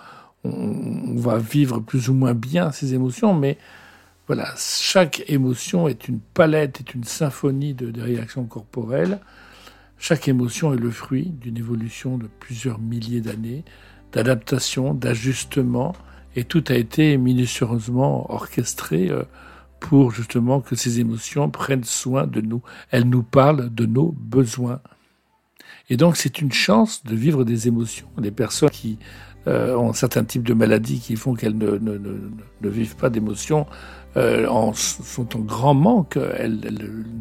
on, 0.47 1.15
va 1.15 1.37
vivre 1.37 1.79
plus 1.79 2.09
ou 2.09 2.13
moins 2.13 2.33
bien 2.33 2.71
ces 2.71 2.93
émotions, 2.93 3.33
mais 3.33 3.57
voilà, 4.27 4.53
chaque 4.57 5.23
émotion 5.27 5.87
est 5.87 6.07
une 6.07 6.19
palette, 6.19 6.79
est 6.81 6.93
une 6.93 7.03
symphonie 7.03 7.73
de, 7.73 7.91
de 7.91 8.01
réactions 8.01 8.45
corporelles. 8.45 9.19
Chaque 9.97 10.27
émotion 10.27 10.73
est 10.73 10.77
le 10.77 10.91
fruit 10.91 11.31
d'une 11.41 11.57
évolution 11.57 12.17
de 12.17 12.27
plusieurs 12.39 12.79
milliers 12.79 13.21
d'années, 13.21 13.63
d'adaptation, 14.11 14.93
d'ajustement, 14.93 15.93
et 16.35 16.43
tout 16.43 16.63
a 16.67 16.75
été 16.75 17.17
minutieusement 17.17 18.31
orchestré 18.31 19.09
euh, 19.09 19.23
pour 19.79 20.11
justement 20.11 20.61
que 20.61 20.75
ces 20.75 20.99
émotions 20.99 21.49
prennent 21.49 21.83
soin 21.83 22.27
de 22.27 22.41
nous. 22.41 22.61
Elles 22.91 23.09
nous 23.09 23.23
parlent 23.23 23.73
de 23.73 23.85
nos 23.85 24.13
besoins. 24.19 24.81
Et 25.89 25.97
donc 25.97 26.17
c'est 26.17 26.39
une 26.41 26.51
chance 26.51 27.03
de 27.03 27.15
vivre 27.15 27.43
des 27.43 27.67
émotions. 27.67 28.07
Les 28.19 28.31
personnes 28.31 28.69
qui 28.69 28.99
euh, 29.47 29.77
ont 29.77 29.93
certains 29.93 30.25
types 30.25 30.43
de 30.43 30.53
maladies 30.53 30.99
qui 30.99 31.15
font 31.15 31.33
qu'elles 31.33 31.57
ne, 31.57 32.69
vivent 32.69 32.97
pas 32.97 33.09
d'émotions 33.09 33.65
euh, 34.17 34.45
sont 34.73 35.37
en 35.37 35.39
grand 35.39 35.73
manque. 35.73 36.17
Elles, 36.17 36.59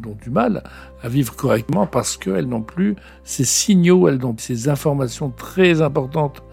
ont 0.05 0.17
du 0.21 0.29
mal 0.29 0.63
à 1.01 1.07
vivre 1.07 1.33
correctement 1.37 1.87
parce 1.87 2.17
qu'elles 2.17 2.47
n'ont 2.47 2.63
plus 2.63 2.97
ces 3.23 3.45
signaux, 3.45 4.09
elles 4.09 4.25
ont 4.25 4.35
ces 4.37 4.67
informations 4.67 5.29
très 5.29 5.81
importantes 5.81 6.43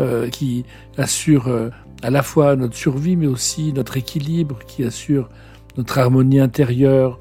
euh, 0.00 0.28
qui 0.30 0.64
assurent 0.98 1.70
à 2.02 2.10
la 2.10 2.22
fois 2.22 2.56
notre 2.56 2.74
survie, 2.74 3.14
mais 3.14 3.28
aussi 3.28 3.72
notre 3.72 3.96
équilibre, 3.96 4.58
qui 4.66 4.82
assure 4.82 5.28
notre 5.76 5.98
harmonie 5.98 6.40
intérieure 6.40 7.20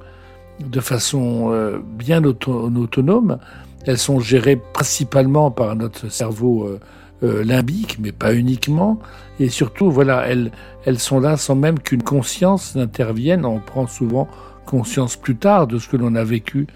de 0.60 0.80
façon 0.80 1.54
bien 1.84 2.24
auto 2.24 2.72
autonome. 2.76 3.38
Elles 3.86 4.00
sont 4.00 4.20
gérées 4.20 4.60
principalement 4.74 5.52
par 5.52 5.76
notre 5.76 6.10
cerveau 6.10 6.80
euh, 7.24 7.40
euh, 7.40 7.44
limbique, 7.44 7.98
mais 8.00 8.12
pas 8.12 8.34
uniquement. 8.34 9.00
Et 9.40 9.50
surtout, 9.50 9.92
voilà, 9.92 10.28
elles, 10.28 10.52
elles 10.86 11.00
sont 11.00 11.20
là 11.20 11.38
sans 11.38 11.56
même 11.56 11.80
qu'une 11.80 12.04
conscience 12.04 12.76
n'intervienne. 12.76 13.46
On 13.46 13.60
prend 13.60 13.88
souvent 13.88 14.28
conscience 14.70 15.16
plus 15.16 15.36
tard 15.36 15.66
de 15.66 15.80
ce 15.80 15.88
que 15.88 15.98
l'on 15.98 16.14
a 16.16 16.24
vécu 16.24 16.68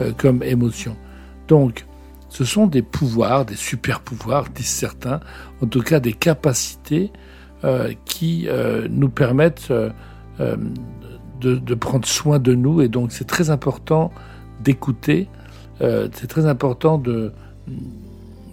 euh, 0.00 0.12
comme 0.16 0.42
émotion. 0.42 0.96
Donc, 1.48 1.84
ce 2.30 2.46
sont 2.46 2.66
des 2.66 2.80
pouvoirs, 2.80 3.44
des 3.44 3.56
super 3.56 4.00
pouvoirs, 4.00 4.48
disent 4.48 4.66
certains, 4.66 5.20
en 5.62 5.66
tout 5.66 5.82
cas 5.82 6.00
des 6.00 6.14
capacités 6.14 7.12
euh, 7.62 7.92
qui 8.06 8.48
euh, 8.48 8.88
nous 8.90 9.10
permettent 9.10 9.70
de, 10.40 11.56
de, 11.56 11.74
prendre 11.74 12.06
soin 12.06 12.38
de 12.38 12.54
nous. 12.54 12.80
Et 12.80 12.88
donc 12.88 13.12
c'est 13.12 13.26
très 13.26 13.50
important 13.50 14.10
d'écouter, 14.64 15.28
c'est 15.80 16.26
très 16.26 16.46
important 16.46 16.96
de, 16.96 17.32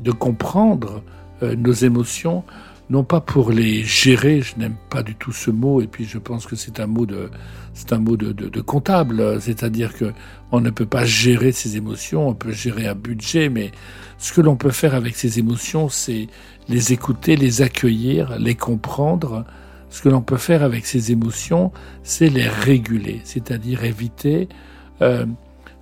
de 0.04 0.12
comprendre 0.12 1.02
nos 1.42 1.74
émotions, 1.74 2.44
non 2.90 3.04
pas 3.04 3.22
pour 3.22 3.52
les 3.52 3.84
gérer, 3.84 4.42
je 4.42 4.58
n'aime 4.58 4.76
pas 4.90 5.04
du 5.04 5.16
tout 5.16 5.32
ce 5.32 5.52
mot, 5.52 5.82
et 5.82 5.88
puis 5.88 6.06
je 6.06 6.18
pense 6.18 6.46
que 6.46 6.56
c'est 6.56 6.80
un 6.80 6.88
mot 6.88 7.06
de, 7.06 7.30
c'est 7.74 7.94
un 7.94 8.00
mot 8.00 8.18
de, 8.18 8.32
de, 8.32 8.62
comptable, 8.62 9.40
c'est-à-dire 9.42 9.94
que 9.94 10.12
on 10.52 10.60
ne 10.60 10.72
peut 10.72 10.88
pas 10.88 11.06
gérer 11.06 11.52
ses 11.52 11.78
émotions, 11.78 12.28
on 12.28 12.34
peut 12.34 12.52
gérer 12.52 12.88
un 12.88 12.96
budget, 12.96 13.50
mais 13.50 13.72
ce 14.18 14.34
que 14.34 14.42
l'on 14.42 14.56
peut 14.56 14.72
faire 14.72 14.96
avec 14.96 15.16
ses 15.16 15.38
émotions, 15.40 15.88
c'est 15.88 16.28
les 16.68 16.92
écouter, 16.94 17.36
les 17.36 17.62
accueillir, 17.62 18.38
les 18.40 18.56
comprendre. 18.56 19.46
Ce 19.90 20.02
que 20.02 20.10
l'on 20.10 20.22
peut 20.22 20.38
faire 20.38 20.64
avec 20.64 20.86
ses 20.86 21.12
émotions, 21.12 21.72
c'est 22.04 22.30
les 22.30 22.48
réguler, 22.48 23.22
c'est-à-dire 23.24 23.84
éviter 23.84 24.50
euh, 25.02 25.26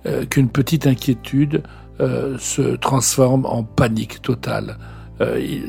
euh, 0.06 0.24
qu'une 0.24 0.48
petite 0.48 0.86
inquiétude 0.86 1.62
euh, 2.00 2.38
se 2.38 2.76
transforme 2.76 3.44
en 3.44 3.64
panique 3.64 4.22
totale. 4.22 4.78
Euh, 5.20 5.60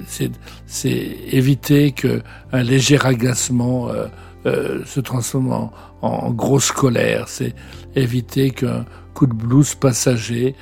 c'est 0.67 0.91
éviter 1.31 1.91
que 1.91 2.21
un 2.51 2.61
léger 2.61 2.99
agacement 3.03 3.89
euh, 3.89 4.05
euh, 4.45 4.85
se 4.85 4.99
transforme 4.99 5.51
en, 5.51 5.71
en, 6.01 6.31
grosse 6.31 6.71
colère. 6.71 7.27
C'est 7.27 7.55
éviter 7.95 8.51
qu'un 8.51 8.85
coup 9.13 9.27
de 9.27 9.33
blues 9.33 9.75
passager 9.75 10.55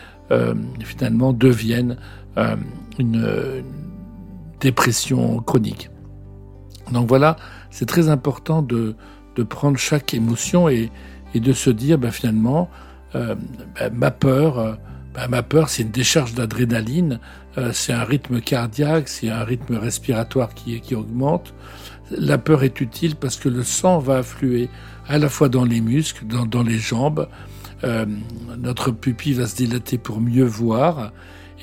finalement 0.84 1.32
devienne 1.32 1.98
une, 3.00 3.64
dépression 4.60 5.40
chronique. 5.40 5.90
Donc 6.92 7.08
voilà, 7.08 7.38
c'est 7.70 7.86
très 7.86 8.10
important 8.10 8.62
de, 8.62 8.96
de, 9.36 9.44
prendre 9.44 9.78
chaque 9.78 10.14
émotion 10.14 10.68
et, 10.68 10.90
de 11.34 11.54
se 11.54 11.70
dire, 11.70 11.98
ben, 11.98 12.12
finalement, 12.12 12.70
ben, 13.14 13.38
ma 13.94 14.12
peur, 14.12 14.78
ben, 15.18 15.28
ma 15.30 15.42
peur, 15.42 15.68
c'est 15.68 15.82
une 15.82 15.90
décharge 15.90 16.36
d'adrénaline, 16.36 17.20
euh, 17.58 17.72
c'est 17.74 17.92
un 17.92 18.04
rythme 18.04 18.40
cardiaque, 18.40 19.10
c'est 19.10 19.30
un 19.30 19.44
rythme 19.44 19.76
respiratoire 19.76 20.54
qui, 20.54 20.94
augmente. 20.94 21.56
La 22.12 22.38
peur 22.38 22.64
est 22.64 22.80
utile 22.82 23.16
parce 23.16 23.36
que 23.36 23.50
le 23.50 23.64
sang 23.64 23.98
va 23.98 24.18
affluer 24.18 24.70
à 25.08 25.18
la 25.18 25.28
fois 25.28 25.50
dans 25.50 25.66
les 25.66 25.82
muscles, 25.82 26.26
dans, 26.28 26.62
les 26.62 26.78
jambes. 26.78 27.28
Euh, 27.84 28.06
notre 28.60 28.92
pupille 28.92 29.34
va 29.34 29.48
se 29.48 29.56
dilater 29.56 29.98
pour 29.98 30.22
mieux 30.22 30.46
voir. 30.46 31.12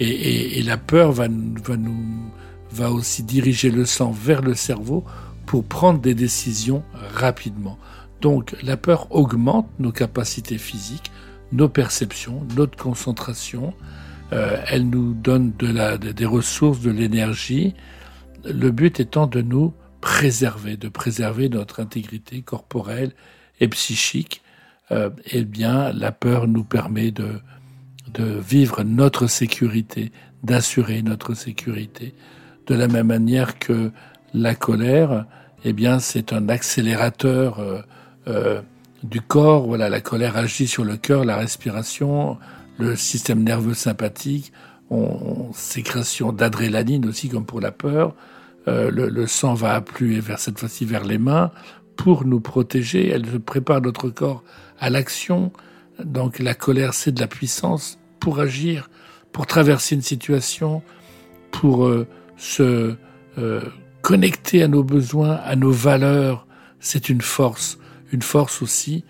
Et, 0.00 0.60
la 0.64 0.76
peur 0.76 1.12
va 1.12 2.90
aussi 2.90 3.22
diriger 3.22 3.70
le 3.70 3.86
sang 3.86 4.10
vers 4.10 4.42
le 4.42 4.54
cerveau 4.54 5.04
pour 5.46 5.62
prendre 5.62 6.00
des 6.00 6.14
décisions 6.14 6.82
rapidement. 7.14 7.78
Donc 8.20 8.56
la 8.64 8.76
peur 8.76 9.06
augmente 9.14 9.68
nos 9.78 9.92
capacités 9.92 10.58
physiques, 10.58 11.12
nos 11.54 11.68
perceptions, 11.68 12.46
notre 12.56 12.76
concentration. 12.76 13.72
Euh, 14.32 14.58
elle 14.66 14.88
nous 14.88 15.14
donne 15.14 15.52
de 15.58 15.66
la, 15.66 15.96
des 15.96 16.26
ressources, 16.26 16.80
de 16.80 16.90
l'énergie. 16.90 17.74
Le 18.44 18.70
but 18.70 19.00
étant 19.00 19.26
de 19.26 19.40
nous 19.40 19.72
préserver, 20.00 20.76
de 20.76 20.88
préserver 20.88 21.48
notre 21.48 21.80
intégrité 21.80 22.42
corporelle 22.42 23.12
et 23.60 23.68
psychique. 23.68 24.42
Euh, 24.90 25.08
eh 25.32 25.44
bien, 25.44 25.92
la 25.92 26.12
peur 26.12 26.46
nous 26.46 26.64
permet 26.64 27.10
de, 27.10 27.40
de 28.12 28.24
vivre 28.24 28.82
notre 28.82 29.26
sécurité, 29.26 30.12
d'assurer 30.42 31.00
notre 31.00 31.32
sécurité 31.34 32.14
de 32.66 32.74
la 32.74 32.88
même 32.88 33.06
manière 33.06 33.58
que 33.58 33.90
la 34.32 34.54
colère, 34.54 35.26
eh 35.64 35.72
bien, 35.72 35.98
c'est 35.98 36.32
un 36.32 36.48
accélérateur 36.48 37.58
euh, 37.58 37.80
euh, 38.28 38.62
du 39.04 39.20
corps. 39.20 39.66
Voilà, 39.66 39.88
la 39.88 40.00
colère 40.00 40.36
agit 40.36 40.66
sur 40.66 40.84
le 40.84 40.96
cœur, 40.96 41.24
la 41.24 41.36
respiration, 41.36 42.38
le 42.78 42.96
système 42.96 43.44
nerveux 43.44 43.74
sympathique, 43.74 44.52
on, 44.90 44.96
on 44.96 45.52
sécrétion 45.52 46.32
d'adrénaline 46.32 47.06
aussi, 47.06 47.28
comme 47.28 47.46
pour 47.46 47.60
la 47.60 47.70
peur. 47.70 48.14
Euh, 48.66 48.90
le, 48.90 49.08
le, 49.08 49.26
sang 49.26 49.54
va 49.54 49.74
affluer 49.74 50.20
vers 50.20 50.38
cette 50.38 50.58
fois-ci 50.58 50.86
vers 50.86 51.04
les 51.04 51.18
mains 51.18 51.50
pour 51.96 52.24
nous 52.24 52.40
protéger. 52.40 53.08
Elle 53.10 53.40
prépare 53.40 53.80
notre 53.80 54.08
corps 54.08 54.42
à 54.80 54.90
l'action. 54.90 55.52
Donc 56.02 56.38
la 56.38 56.54
colère, 56.54 56.94
c'est 56.94 57.12
de 57.12 57.20
la 57.20 57.28
puissance 57.28 57.98
pour 58.20 58.40
agir, 58.40 58.88
pour 59.32 59.46
traverser 59.46 59.94
une 59.94 60.02
situation, 60.02 60.82
pour 61.50 61.86
euh, 61.86 62.06
se 62.36 62.96
euh, 63.38 63.60
connecter 64.02 64.62
à 64.62 64.68
nos 64.68 64.82
besoins, 64.82 65.34
à 65.44 65.56
nos 65.56 65.70
valeurs, 65.70 66.46
c'est 66.80 67.08
une 67.08 67.20
force, 67.20 67.78
une 68.12 68.22
force 68.22 68.62
aussi 68.62 69.04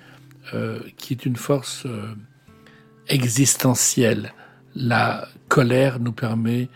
euh, 0.53 0.81
qui 0.97 1.15
est 1.15 1.25
une 1.25 1.37
force 1.37 1.87
euh, 1.87 2.15
existentielle. 3.09 4.35
La 4.75 5.29
colère 5.49 6.01
nous 6.01 6.13
permet 6.13 6.69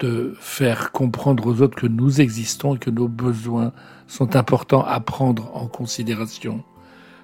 de 0.00 0.34
faire 0.40 0.90
comprendre 0.90 1.46
aux 1.46 1.62
autres 1.62 1.76
que 1.76 1.86
nous 1.86 2.20
existons 2.20 2.74
et 2.74 2.78
que 2.78 2.90
nos 2.90 3.06
besoins 3.06 3.72
sont 4.08 4.34
importants 4.34 4.84
à 4.84 4.98
prendre 5.00 5.54
en 5.54 5.68
considération. 5.68 6.64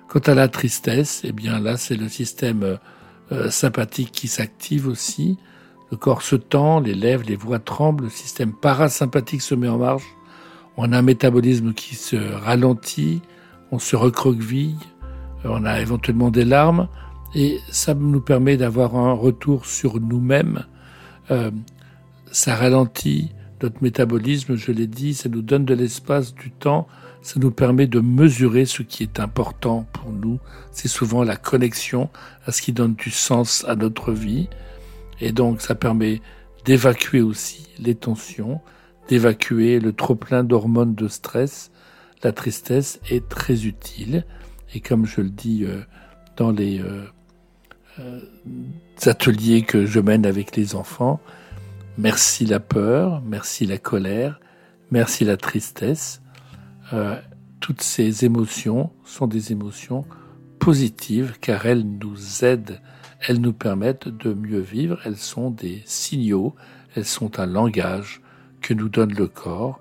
Quant 0.08 0.20
à 0.20 0.34
la 0.34 0.48
tristesse, 0.48 1.22
eh 1.24 1.32
bien 1.32 1.58
là, 1.58 1.76
c'est 1.76 1.96
le 1.96 2.08
système 2.08 2.78
euh, 3.32 3.50
sympathique 3.50 4.12
qui 4.12 4.28
s'active 4.28 4.86
aussi. 4.86 5.36
Le 5.90 5.96
corps 5.96 6.22
se 6.22 6.36
tend, 6.36 6.80
les 6.80 6.94
lèvres, 6.94 7.24
les 7.26 7.36
voix 7.36 7.58
tremblent, 7.58 8.04
le 8.04 8.10
système 8.10 8.52
parasympathique 8.52 9.42
se 9.42 9.54
met 9.54 9.68
en 9.68 9.78
marche. 9.78 10.04
On 10.76 10.92
a 10.92 10.98
un 10.98 11.02
métabolisme 11.02 11.74
qui 11.74 11.96
se 11.96 12.16
ralentit, 12.16 13.20
on 13.70 13.78
se 13.78 13.96
recroqueville, 13.96 14.76
on 15.44 15.64
a 15.64 15.80
éventuellement 15.80 16.30
des 16.30 16.44
larmes, 16.44 16.88
et 17.34 17.58
ça 17.70 17.94
nous 17.94 18.20
permet 18.20 18.56
d'avoir 18.56 18.96
un 18.96 19.12
retour 19.12 19.66
sur 19.66 20.00
nous-mêmes. 20.00 20.64
Euh, 21.30 21.50
ça 22.30 22.54
ralentit 22.54 23.32
notre 23.62 23.82
métabolisme, 23.82 24.56
je 24.56 24.72
l'ai 24.72 24.86
dit, 24.86 25.14
ça 25.14 25.28
nous 25.28 25.42
donne 25.42 25.64
de 25.64 25.74
l'espace, 25.74 26.34
du 26.34 26.50
temps, 26.50 26.86
ça 27.22 27.40
nous 27.40 27.50
permet 27.50 27.86
de 27.86 28.00
mesurer 28.00 28.64
ce 28.64 28.82
qui 28.82 29.02
est 29.02 29.20
important 29.20 29.86
pour 29.92 30.12
nous. 30.12 30.38
C'est 30.72 30.88
souvent 30.88 31.24
la 31.24 31.36
connexion 31.36 32.08
à 32.46 32.52
ce 32.52 32.62
qui 32.62 32.72
donne 32.72 32.94
du 32.94 33.10
sens 33.10 33.64
à 33.68 33.74
notre 33.74 34.12
vie. 34.12 34.48
Et 35.20 35.32
donc, 35.32 35.60
ça 35.60 35.74
permet 35.74 36.22
d'évacuer 36.64 37.20
aussi 37.20 37.68
les 37.78 37.94
tensions, 37.94 38.60
d'évacuer 39.08 39.80
le 39.80 39.92
trop-plein 39.92 40.44
d'hormones 40.44 40.94
de 40.94 41.08
stress, 41.08 41.70
la 42.22 42.32
tristesse 42.32 43.00
est 43.10 43.28
très 43.28 43.66
utile. 43.66 44.24
Et 44.74 44.80
comme 44.80 45.06
je 45.06 45.20
le 45.20 45.30
dis 45.30 45.64
euh, 45.64 45.80
dans 46.36 46.50
les 46.50 46.80
euh, 46.80 47.04
euh, 48.00 48.20
ateliers 49.06 49.62
que 49.62 49.86
je 49.86 50.00
mène 50.00 50.26
avec 50.26 50.56
les 50.56 50.74
enfants, 50.74 51.20
merci 51.96 52.44
la 52.44 52.60
peur, 52.60 53.22
merci 53.24 53.66
la 53.66 53.78
colère, 53.78 54.40
merci 54.90 55.24
la 55.24 55.36
tristesse. 55.36 56.20
toutes 57.60 57.82
ces 57.82 58.24
émotions 58.24 58.90
sont 59.04 59.26
des 59.26 59.52
émotions 59.52 60.04
positives 60.58 61.36
car 61.40 61.66
elles 61.66 61.84
nous 61.84 62.44
aident, 62.44 62.80
elles 63.26 63.40
nous 63.40 63.52
permettent 63.52 64.08
de 64.08 64.32
mieux 64.32 64.60
vivre, 64.60 64.98
elles 65.04 65.16
sont 65.16 65.50
des 65.50 65.82
signaux, 65.84 66.54
elles 66.94 67.04
sont 67.04 67.40
un 67.40 67.46
langage 67.46 68.20
que 68.60 68.74
nous 68.74 68.88
donne 68.88 69.12
le 69.12 69.26
corps 69.26 69.80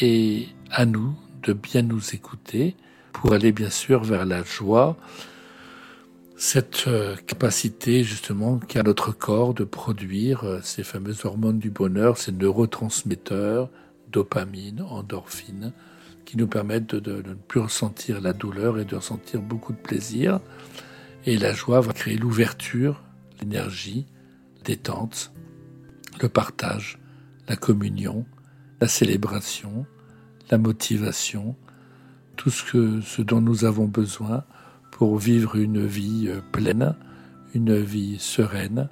et 0.00 0.48
à 0.70 0.84
nous 0.84 1.14
de 1.42 1.52
bien 1.52 1.82
nous 1.82 2.14
écouter 2.14 2.76
pour 3.12 3.32
aller 3.32 3.52
bien 3.52 3.70
sûr 3.70 4.02
vers 4.02 4.24
la 4.24 4.42
joie, 4.42 4.96
cette 6.36 6.84
euh, 6.86 7.16
capacité 7.26 8.02
justement 8.02 8.58
qu'a 8.58 8.82
notre 8.82 9.12
corps 9.12 9.52
de 9.52 9.64
produire 9.64 10.44
euh, 10.44 10.60
ces 10.62 10.82
fameuses 10.82 11.26
hormones 11.26 11.58
du 11.58 11.68
bonheur, 11.68 12.16
ces 12.16 12.32
neurotransmetteurs, 12.32 13.68
dopamine, 14.10 14.80
endorphine, 14.80 15.72
qui 16.24 16.38
nous 16.38 16.46
permettent 16.46 16.94
de, 16.94 17.20
ne 17.20 17.34
plus 17.34 17.60
ressentir 17.60 18.22
la 18.22 18.32
douleur 18.32 18.78
et 18.78 18.86
de 18.86 18.96
ressentir 18.96 19.42
beaucoup 19.42 19.74
de 19.74 19.78
plaisir. 19.78 20.40
Et 21.26 21.36
la 21.36 21.52
joie 21.52 21.82
va 21.82 21.92
créer 21.92 22.16
l'ouverture, 22.16 23.02
l'énergie, 23.40 24.06
détente, 24.64 25.32
le 26.22 26.28
partage, 26.30 26.98
la 27.48 27.56
communion, 27.56 28.24
la 28.80 28.88
célébration, 28.88 29.84
la 30.50 30.58
motivation, 30.58 31.54
tout 32.36 32.50
ce, 32.50 32.64
que, 32.64 33.00
ce 33.00 33.22
dont 33.22 33.40
nous 33.40 33.64
avons 33.64 33.86
besoin 33.86 34.44
pour 34.90 35.16
vivre 35.18 35.56
une 35.56 35.86
vie 35.86 36.26
euh, 36.28 36.40
pleine, 36.52 36.94
une 37.54 37.76
vie 37.76 38.18
sereine, 38.18 38.88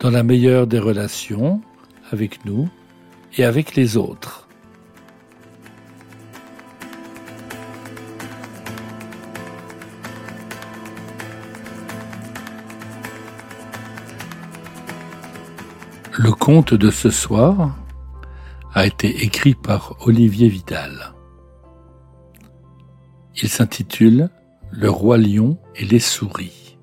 dans 0.00 0.10
la 0.10 0.22
meilleure 0.22 0.66
des 0.66 0.78
relations 0.78 1.60
avec 2.10 2.44
nous 2.44 2.68
et 3.36 3.44
avec 3.44 3.74
les 3.74 3.96
autres. 3.96 4.48
Le 16.12 16.32
conte 16.32 16.74
de 16.74 16.90
ce 16.90 17.10
soir 17.10 17.76
a 18.72 18.86
été 18.86 19.24
écrit 19.24 19.54
par 19.54 19.96
Olivier 20.06 20.48
Vidal. 20.48 21.12
Il 23.42 23.48
s'intitule 23.48 24.30
Le 24.70 24.90
roi 24.90 25.18
lion 25.18 25.58
et 25.74 25.84
les 25.84 25.98
souris. 25.98 26.78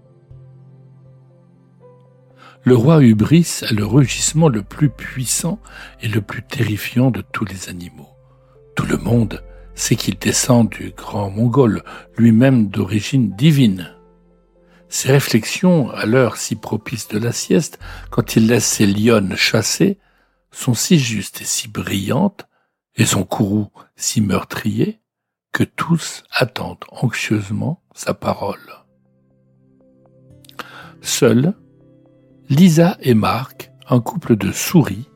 Le 2.63 2.75
roi 2.75 3.01
Hubris 3.01 3.61
a 3.69 3.73
le 3.73 3.85
rugissement 3.85 4.49
le 4.49 4.61
plus 4.61 4.89
puissant 4.89 5.59
et 6.01 6.09
le 6.09 6.21
plus 6.21 6.43
terrifiant 6.43 7.11
de 7.11 7.21
tous 7.21 7.45
les 7.45 7.69
animaux. 7.69 8.09
Tout 8.75 8.85
le 8.85 8.97
monde 8.97 9.41
sait 9.73 9.95
qu'il 9.95 10.17
descend 10.17 10.69
du 10.69 10.91
grand 10.91 11.29
mongol, 11.29 11.83
lui-même 12.17 12.67
d'origine 12.67 13.33
divine. 13.35 13.93
Ses 14.89 15.13
réflexions, 15.13 15.91
à 15.91 16.05
l'heure 16.05 16.35
si 16.35 16.55
propice 16.55 17.07
de 17.07 17.19
la 17.19 17.31
sieste, 17.31 17.79
quand 18.09 18.35
il 18.35 18.47
laisse 18.47 18.65
ses 18.65 18.87
lionnes 18.87 19.35
chasser, 19.37 19.97
sont 20.51 20.73
si 20.73 20.97
justes 20.97 21.41
et 21.41 21.45
si 21.45 21.67
brillantes, 21.67 22.47
et 22.95 23.05
son 23.05 23.23
courroux 23.23 23.69
si 23.95 24.21
meurtrier, 24.21 24.99
que 25.51 25.63
tous 25.63 26.23
attendent 26.31 26.85
anxieusement 26.91 27.81
sa 27.93 28.13
parole. 28.13 28.59
Seuls, 31.01 31.53
Lisa 32.49 32.97
et 33.01 33.13
Marc, 33.13 33.71
un 33.89 33.99
couple 33.99 34.35
de 34.35 34.51
souris, 34.51 35.09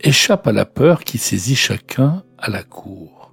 échappent 0.00 0.46
à 0.46 0.52
la 0.52 0.64
peur 0.64 1.04
qui 1.04 1.18
saisit 1.18 1.56
chacun 1.56 2.24
à 2.38 2.50
la 2.50 2.62
cour. 2.62 3.32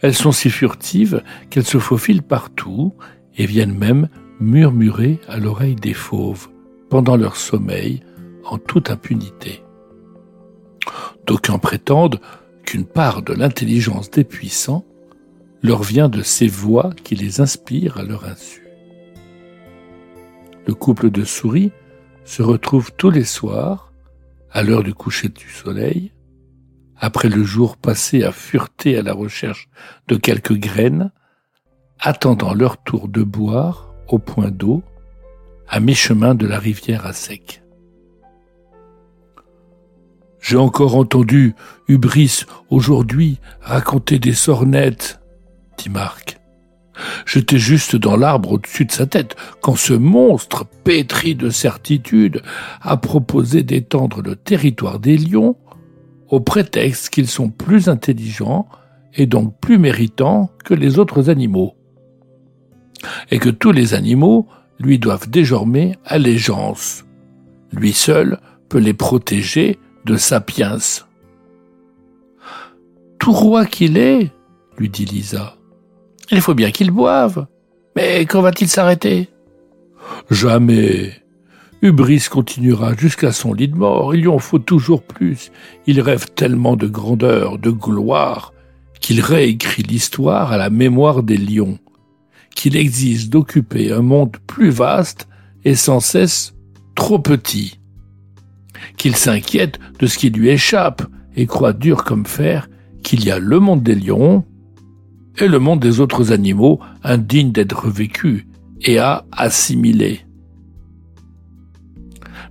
Elles 0.00 0.14
sont 0.14 0.32
si 0.32 0.50
furtives 0.50 1.22
qu'elles 1.48 1.64
se 1.64 1.78
faufilent 1.78 2.22
partout 2.22 2.94
et 3.36 3.46
viennent 3.46 3.76
même 3.76 4.08
murmurer 4.40 5.20
à 5.28 5.38
l'oreille 5.38 5.76
des 5.76 5.94
fauves 5.94 6.48
pendant 6.90 7.16
leur 7.16 7.36
sommeil 7.36 8.02
en 8.44 8.58
toute 8.58 8.90
impunité. 8.90 9.62
D'aucuns 11.26 11.58
prétendent 11.58 12.20
qu'une 12.64 12.84
part 12.84 13.22
de 13.22 13.32
l'intelligence 13.32 14.10
des 14.10 14.24
puissants 14.24 14.84
leur 15.62 15.82
vient 15.82 16.08
de 16.08 16.22
ces 16.22 16.48
voix 16.48 16.90
qui 17.04 17.14
les 17.14 17.40
inspirent 17.40 17.98
à 17.98 18.02
leur 18.02 18.24
insu. 18.24 18.66
Le 20.66 20.74
couple 20.74 21.10
de 21.10 21.24
souris 21.24 21.72
se 22.24 22.42
retrouve 22.42 22.92
tous 22.96 23.10
les 23.10 23.24
soirs, 23.24 23.92
à 24.50 24.62
l'heure 24.62 24.82
du 24.82 24.94
coucher 24.94 25.28
du 25.28 25.48
soleil, 25.48 26.12
après 26.96 27.28
le 27.28 27.42
jour 27.42 27.76
passé 27.76 28.22
à 28.22 28.32
fureter 28.32 28.96
à 28.96 29.02
la 29.02 29.12
recherche 29.12 29.68
de 30.08 30.16
quelques 30.16 30.56
graines, 30.56 31.10
attendant 31.98 32.54
leur 32.54 32.82
tour 32.82 33.08
de 33.08 33.22
boire 33.22 33.92
au 34.08 34.18
point 34.18 34.50
d'eau, 34.50 34.82
à 35.68 35.80
mi-chemin 35.80 36.34
de 36.34 36.46
la 36.46 36.58
rivière 36.58 37.06
à 37.06 37.12
sec. 37.12 37.61
J'ai 40.42 40.56
encore 40.56 40.96
entendu 40.96 41.54
Hubris 41.86 42.44
aujourd'hui 42.68 43.38
raconter 43.60 44.18
des 44.18 44.34
sornettes, 44.34 45.20
dit 45.78 45.88
Marc. 45.88 46.40
J'étais 47.24 47.58
juste 47.58 47.96
dans 47.96 48.16
l'arbre 48.16 48.52
au-dessus 48.52 48.84
de 48.84 48.92
sa 48.92 49.06
tête 49.06 49.36
quand 49.60 49.76
ce 49.76 49.94
monstre, 49.94 50.66
pétri 50.84 51.36
de 51.36 51.48
certitude, 51.48 52.42
a 52.82 52.96
proposé 52.96 53.62
d'étendre 53.62 54.20
le 54.20 54.34
territoire 54.36 54.98
des 54.98 55.16
lions 55.16 55.56
au 56.28 56.40
prétexte 56.40 57.10
qu'ils 57.10 57.28
sont 57.28 57.48
plus 57.48 57.88
intelligents 57.88 58.68
et 59.14 59.26
donc 59.26 59.58
plus 59.60 59.78
méritants 59.78 60.50
que 60.64 60.74
les 60.74 60.98
autres 60.98 61.30
animaux. 61.30 61.74
Et 63.30 63.38
que 63.38 63.48
tous 63.48 63.72
les 63.72 63.94
animaux 63.94 64.48
lui 64.80 64.98
doivent 64.98 65.30
désormais 65.30 65.96
allégeance. 66.04 67.04
Lui 67.72 67.92
seul 67.92 68.40
peut 68.68 68.78
les 68.78 68.94
protéger 68.94 69.78
de 70.04 70.16
Sapiens. 70.16 70.78
Tout 73.18 73.32
roi 73.32 73.66
qu'il 73.66 73.96
est, 73.98 74.30
lui 74.78 74.88
dit 74.88 75.04
Lisa, 75.04 75.56
il 76.30 76.40
faut 76.40 76.54
bien 76.54 76.70
qu'il 76.70 76.90
boive. 76.90 77.46
Mais 77.94 78.24
quand 78.26 78.40
va-t-il 78.40 78.68
s'arrêter? 78.68 79.28
Jamais. 80.30 81.12
Hubris 81.82 82.26
continuera 82.30 82.94
jusqu'à 82.96 83.32
son 83.32 83.52
lit 83.52 83.68
de 83.68 83.76
mort. 83.76 84.14
Il 84.14 84.22
lui 84.22 84.28
en 84.28 84.38
faut 84.38 84.58
toujours 84.58 85.02
plus. 85.02 85.50
Il 85.86 86.00
rêve 86.00 86.26
tellement 86.34 86.76
de 86.76 86.86
grandeur, 86.86 87.58
de 87.58 87.70
gloire, 87.70 88.52
qu'il 89.00 89.20
réécrit 89.20 89.82
l'histoire 89.82 90.52
à 90.52 90.56
la 90.56 90.70
mémoire 90.70 91.22
des 91.22 91.36
lions, 91.36 91.78
qu'il 92.54 92.76
existe 92.76 93.30
d'occuper 93.30 93.92
un 93.92 94.02
monde 94.02 94.36
plus 94.46 94.70
vaste 94.70 95.28
et 95.64 95.74
sans 95.74 96.00
cesse 96.00 96.54
trop 96.94 97.18
petit 97.18 97.78
qu'il 99.02 99.16
s'inquiète 99.16 99.80
de 99.98 100.06
ce 100.06 100.16
qui 100.16 100.30
lui 100.30 100.50
échappe 100.50 101.02
et 101.34 101.46
croit 101.46 101.72
dur 101.72 102.04
comme 102.04 102.24
fer 102.24 102.68
qu'il 103.02 103.24
y 103.24 103.32
a 103.32 103.40
le 103.40 103.58
monde 103.58 103.82
des 103.82 103.96
lions 103.96 104.44
et 105.38 105.48
le 105.48 105.58
monde 105.58 105.80
des 105.80 105.98
autres 105.98 106.30
animaux 106.30 106.78
indignes 107.02 107.50
d'être 107.50 107.90
vécus 107.90 108.46
et 108.80 109.00
à 109.00 109.24
assimiler. 109.32 110.20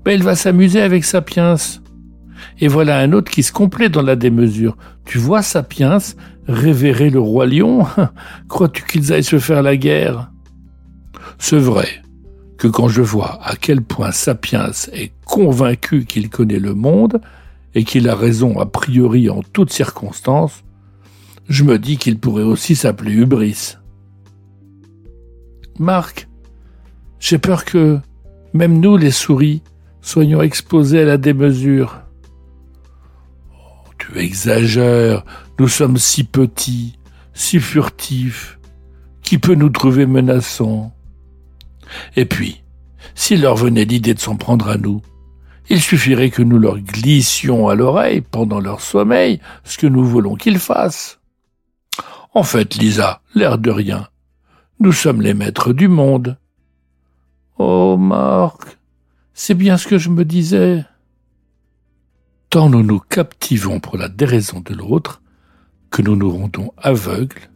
Mais 0.05 0.15
il 0.15 0.23
va 0.23 0.35
s'amuser 0.35 0.81
avec 0.81 1.05
Sapiens. 1.05 1.55
Et 2.59 2.67
voilà 2.67 2.99
un 2.99 3.13
autre 3.13 3.31
qui 3.31 3.43
se 3.43 3.53
complète 3.53 3.93
dans 3.93 4.01
la 4.01 4.17
démesure. 4.17 4.75
Tu 5.05 5.19
vois 5.19 5.43
Sapiens 5.43 5.99
révérer 6.49 7.09
le 7.09 7.21
roi 7.21 7.45
lion? 7.45 7.85
Crois-tu 8.49 8.83
qu'ils 8.83 9.13
aillent 9.13 9.23
se 9.23 9.39
faire 9.39 9.63
la 9.63 9.77
guerre? 9.77 10.33
C'est 11.39 11.59
vrai 11.59 11.87
que 12.61 12.67
quand 12.67 12.89
je 12.89 13.01
vois 13.01 13.39
à 13.43 13.55
quel 13.55 13.81
point 13.81 14.11
Sapiens 14.11 14.69
est 14.93 15.11
convaincu 15.25 16.05
qu'il 16.05 16.29
connaît 16.29 16.59
le 16.59 16.75
monde 16.75 17.19
et 17.73 17.83
qu'il 17.83 18.07
a 18.07 18.13
raison 18.13 18.59
a 18.59 18.67
priori 18.67 19.31
en 19.31 19.41
toutes 19.41 19.73
circonstances, 19.73 20.63
je 21.49 21.63
me 21.63 21.79
dis 21.79 21.97
qu'il 21.97 22.19
pourrait 22.19 22.43
aussi 22.43 22.75
s'appeler 22.75 23.13
Hubris. 23.13 23.77
Marc, 25.79 26.27
j'ai 27.19 27.39
peur 27.39 27.65
que, 27.65 27.97
même 28.53 28.79
nous 28.79 28.95
les 28.95 29.09
souris, 29.09 29.63
soyons 30.01 30.43
exposés 30.43 31.01
à 31.01 31.05
la 31.05 31.17
démesure. 31.17 32.01
Oh, 33.55 33.89
tu 33.97 34.19
exagères, 34.19 35.25
nous 35.57 35.67
sommes 35.67 35.97
si 35.97 36.23
petits, 36.23 36.99
si 37.33 37.59
furtifs. 37.59 38.59
Qui 39.23 39.39
peut 39.39 39.55
nous 39.55 39.69
trouver 39.71 40.05
menaçants? 40.05 40.93
Et 42.15 42.25
puis, 42.25 42.63
s'il 43.15 43.41
leur 43.41 43.55
venait 43.55 43.85
l'idée 43.85 44.13
de 44.13 44.19
s'en 44.19 44.35
prendre 44.35 44.69
à 44.69 44.77
nous, 44.77 45.01
il 45.69 45.81
suffirait 45.81 46.29
que 46.29 46.41
nous 46.41 46.59
leur 46.59 46.79
glissions 46.79 47.67
à 47.67 47.75
l'oreille, 47.75 48.21
pendant 48.21 48.59
leur 48.59 48.81
sommeil, 48.81 49.39
ce 49.63 49.77
que 49.77 49.87
nous 49.87 50.05
voulons 50.05 50.35
qu'ils 50.35 50.59
fassent. 50.59 51.19
En 52.33 52.43
fait, 52.43 52.75
Lisa, 52.75 53.21
l'air 53.35 53.57
de 53.57 53.71
rien, 53.71 54.07
nous 54.79 54.91
sommes 54.91 55.21
les 55.21 55.33
maîtres 55.33 55.73
du 55.73 55.87
monde. 55.87 56.37
Oh, 57.57 57.97
Marc, 57.97 58.77
c'est 59.33 59.53
bien 59.53 59.77
ce 59.77 59.87
que 59.87 59.97
je 59.97 60.09
me 60.09 60.25
disais. 60.25 60.83
Tant 62.49 62.69
nous 62.69 62.83
nous 62.83 62.99
captivons 62.99 63.79
pour 63.79 63.97
la 63.97 64.09
déraison 64.09 64.59
de 64.59 64.73
l'autre, 64.73 65.21
que 65.89 66.01
nous 66.01 66.15
nous 66.15 66.31
rendons 66.31 66.73
aveugles 66.77 67.49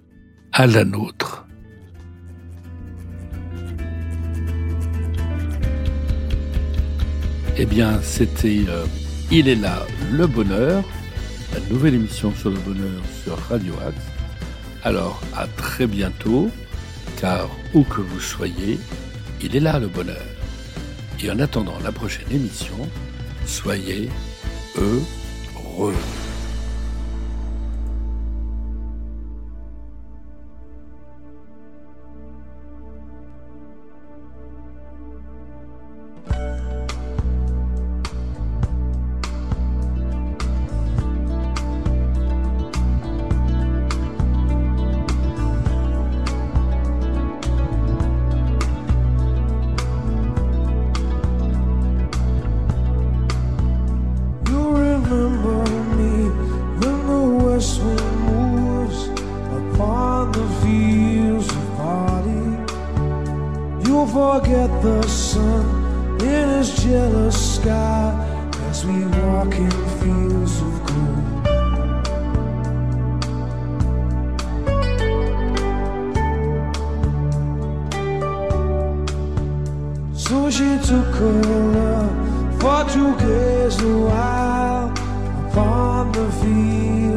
à 0.52 0.68
la 0.68 0.86
nôtre. 0.86 1.45
Eh 7.58 7.66
bien, 7.66 8.02
c'était 8.02 8.66
euh, 8.68 8.86
Il 9.32 9.48
est 9.48 9.56
là, 9.56 9.88
le 10.12 10.28
bonheur, 10.28 10.84
la 11.54 11.60
nouvelle 11.72 11.94
émission 11.94 12.34
sur 12.34 12.50
le 12.50 12.60
bonheur 12.60 13.02
sur 13.24 13.38
Radio 13.50 13.74
Axe. 13.88 14.04
Alors, 14.84 15.22
à 15.36 15.48
très 15.48 15.88
bientôt, 15.88 16.52
car 17.18 17.50
où 17.74 17.84
que 17.84 18.02
vous 18.02 18.20
soyez, 18.20 18.78
il 19.42 19.56
est 19.56 19.62
là 19.62 19.80
le 19.80 19.88
bonheur. 19.88 20.26
Et 21.24 21.32
en 21.32 21.40
attendant 21.40 21.80
la 21.82 21.94
prochaine 21.94 22.30
émission, 22.30 22.90
soyez 23.46 24.10
heureux. 24.78 25.94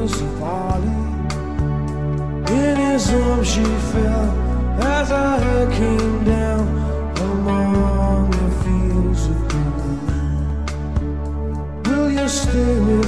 rose 0.08 0.20
of 0.20 0.40
Bali. 0.40 0.88
In 2.50 2.76
his 2.76 3.12
arms 3.12 3.48
she 3.52 3.64
fell 3.92 4.30
as 4.80 5.10
a 5.10 5.38
head 5.38 5.72
came 5.72 6.24
down 6.24 6.68
among 7.20 8.30
the 8.30 8.50
fields 8.62 9.26
of 9.26 9.48
gold. 9.48 10.10
Will 11.86 12.10
you 12.10 12.28
stay 12.28 12.80
with 12.80 13.06
me? 13.06 13.07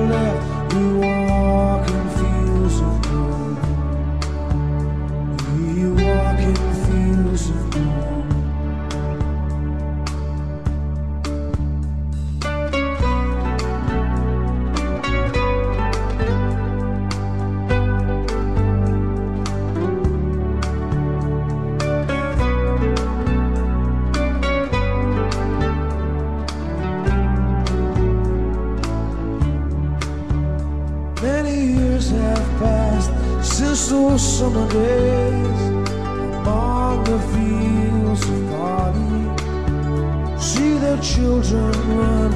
children 41.01 41.71
run 41.97 42.31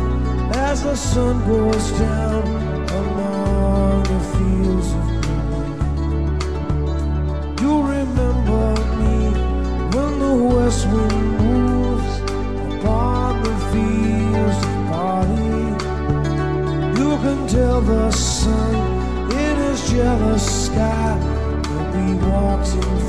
as 0.54 0.82
the 0.84 0.96
sun 0.96 1.46
goes 1.46 1.92
down 2.00 2.44
among 3.04 4.04
the 4.04 4.20
fields 4.34 4.90
of 4.94 5.06
green. 5.22 5.78
You'll 7.62 7.84
remember 7.84 8.66
me 9.00 9.18
when 9.96 10.14
the 10.20 10.36
west 10.56 10.88
wind 10.88 11.38
moves 11.38 12.14
upon 12.76 13.32
the 13.44 13.56
fields 13.72 14.60
of 14.72 14.78
body. 14.90 15.62
You 17.00 17.12
can 17.24 17.40
tell 17.48 17.82
the 17.82 18.12
sun 18.12 18.76
in 19.32 19.56
his 19.58 19.80
jealous 19.92 20.66
sky 20.66 21.35
walks 22.36 22.74
in 22.74 23.05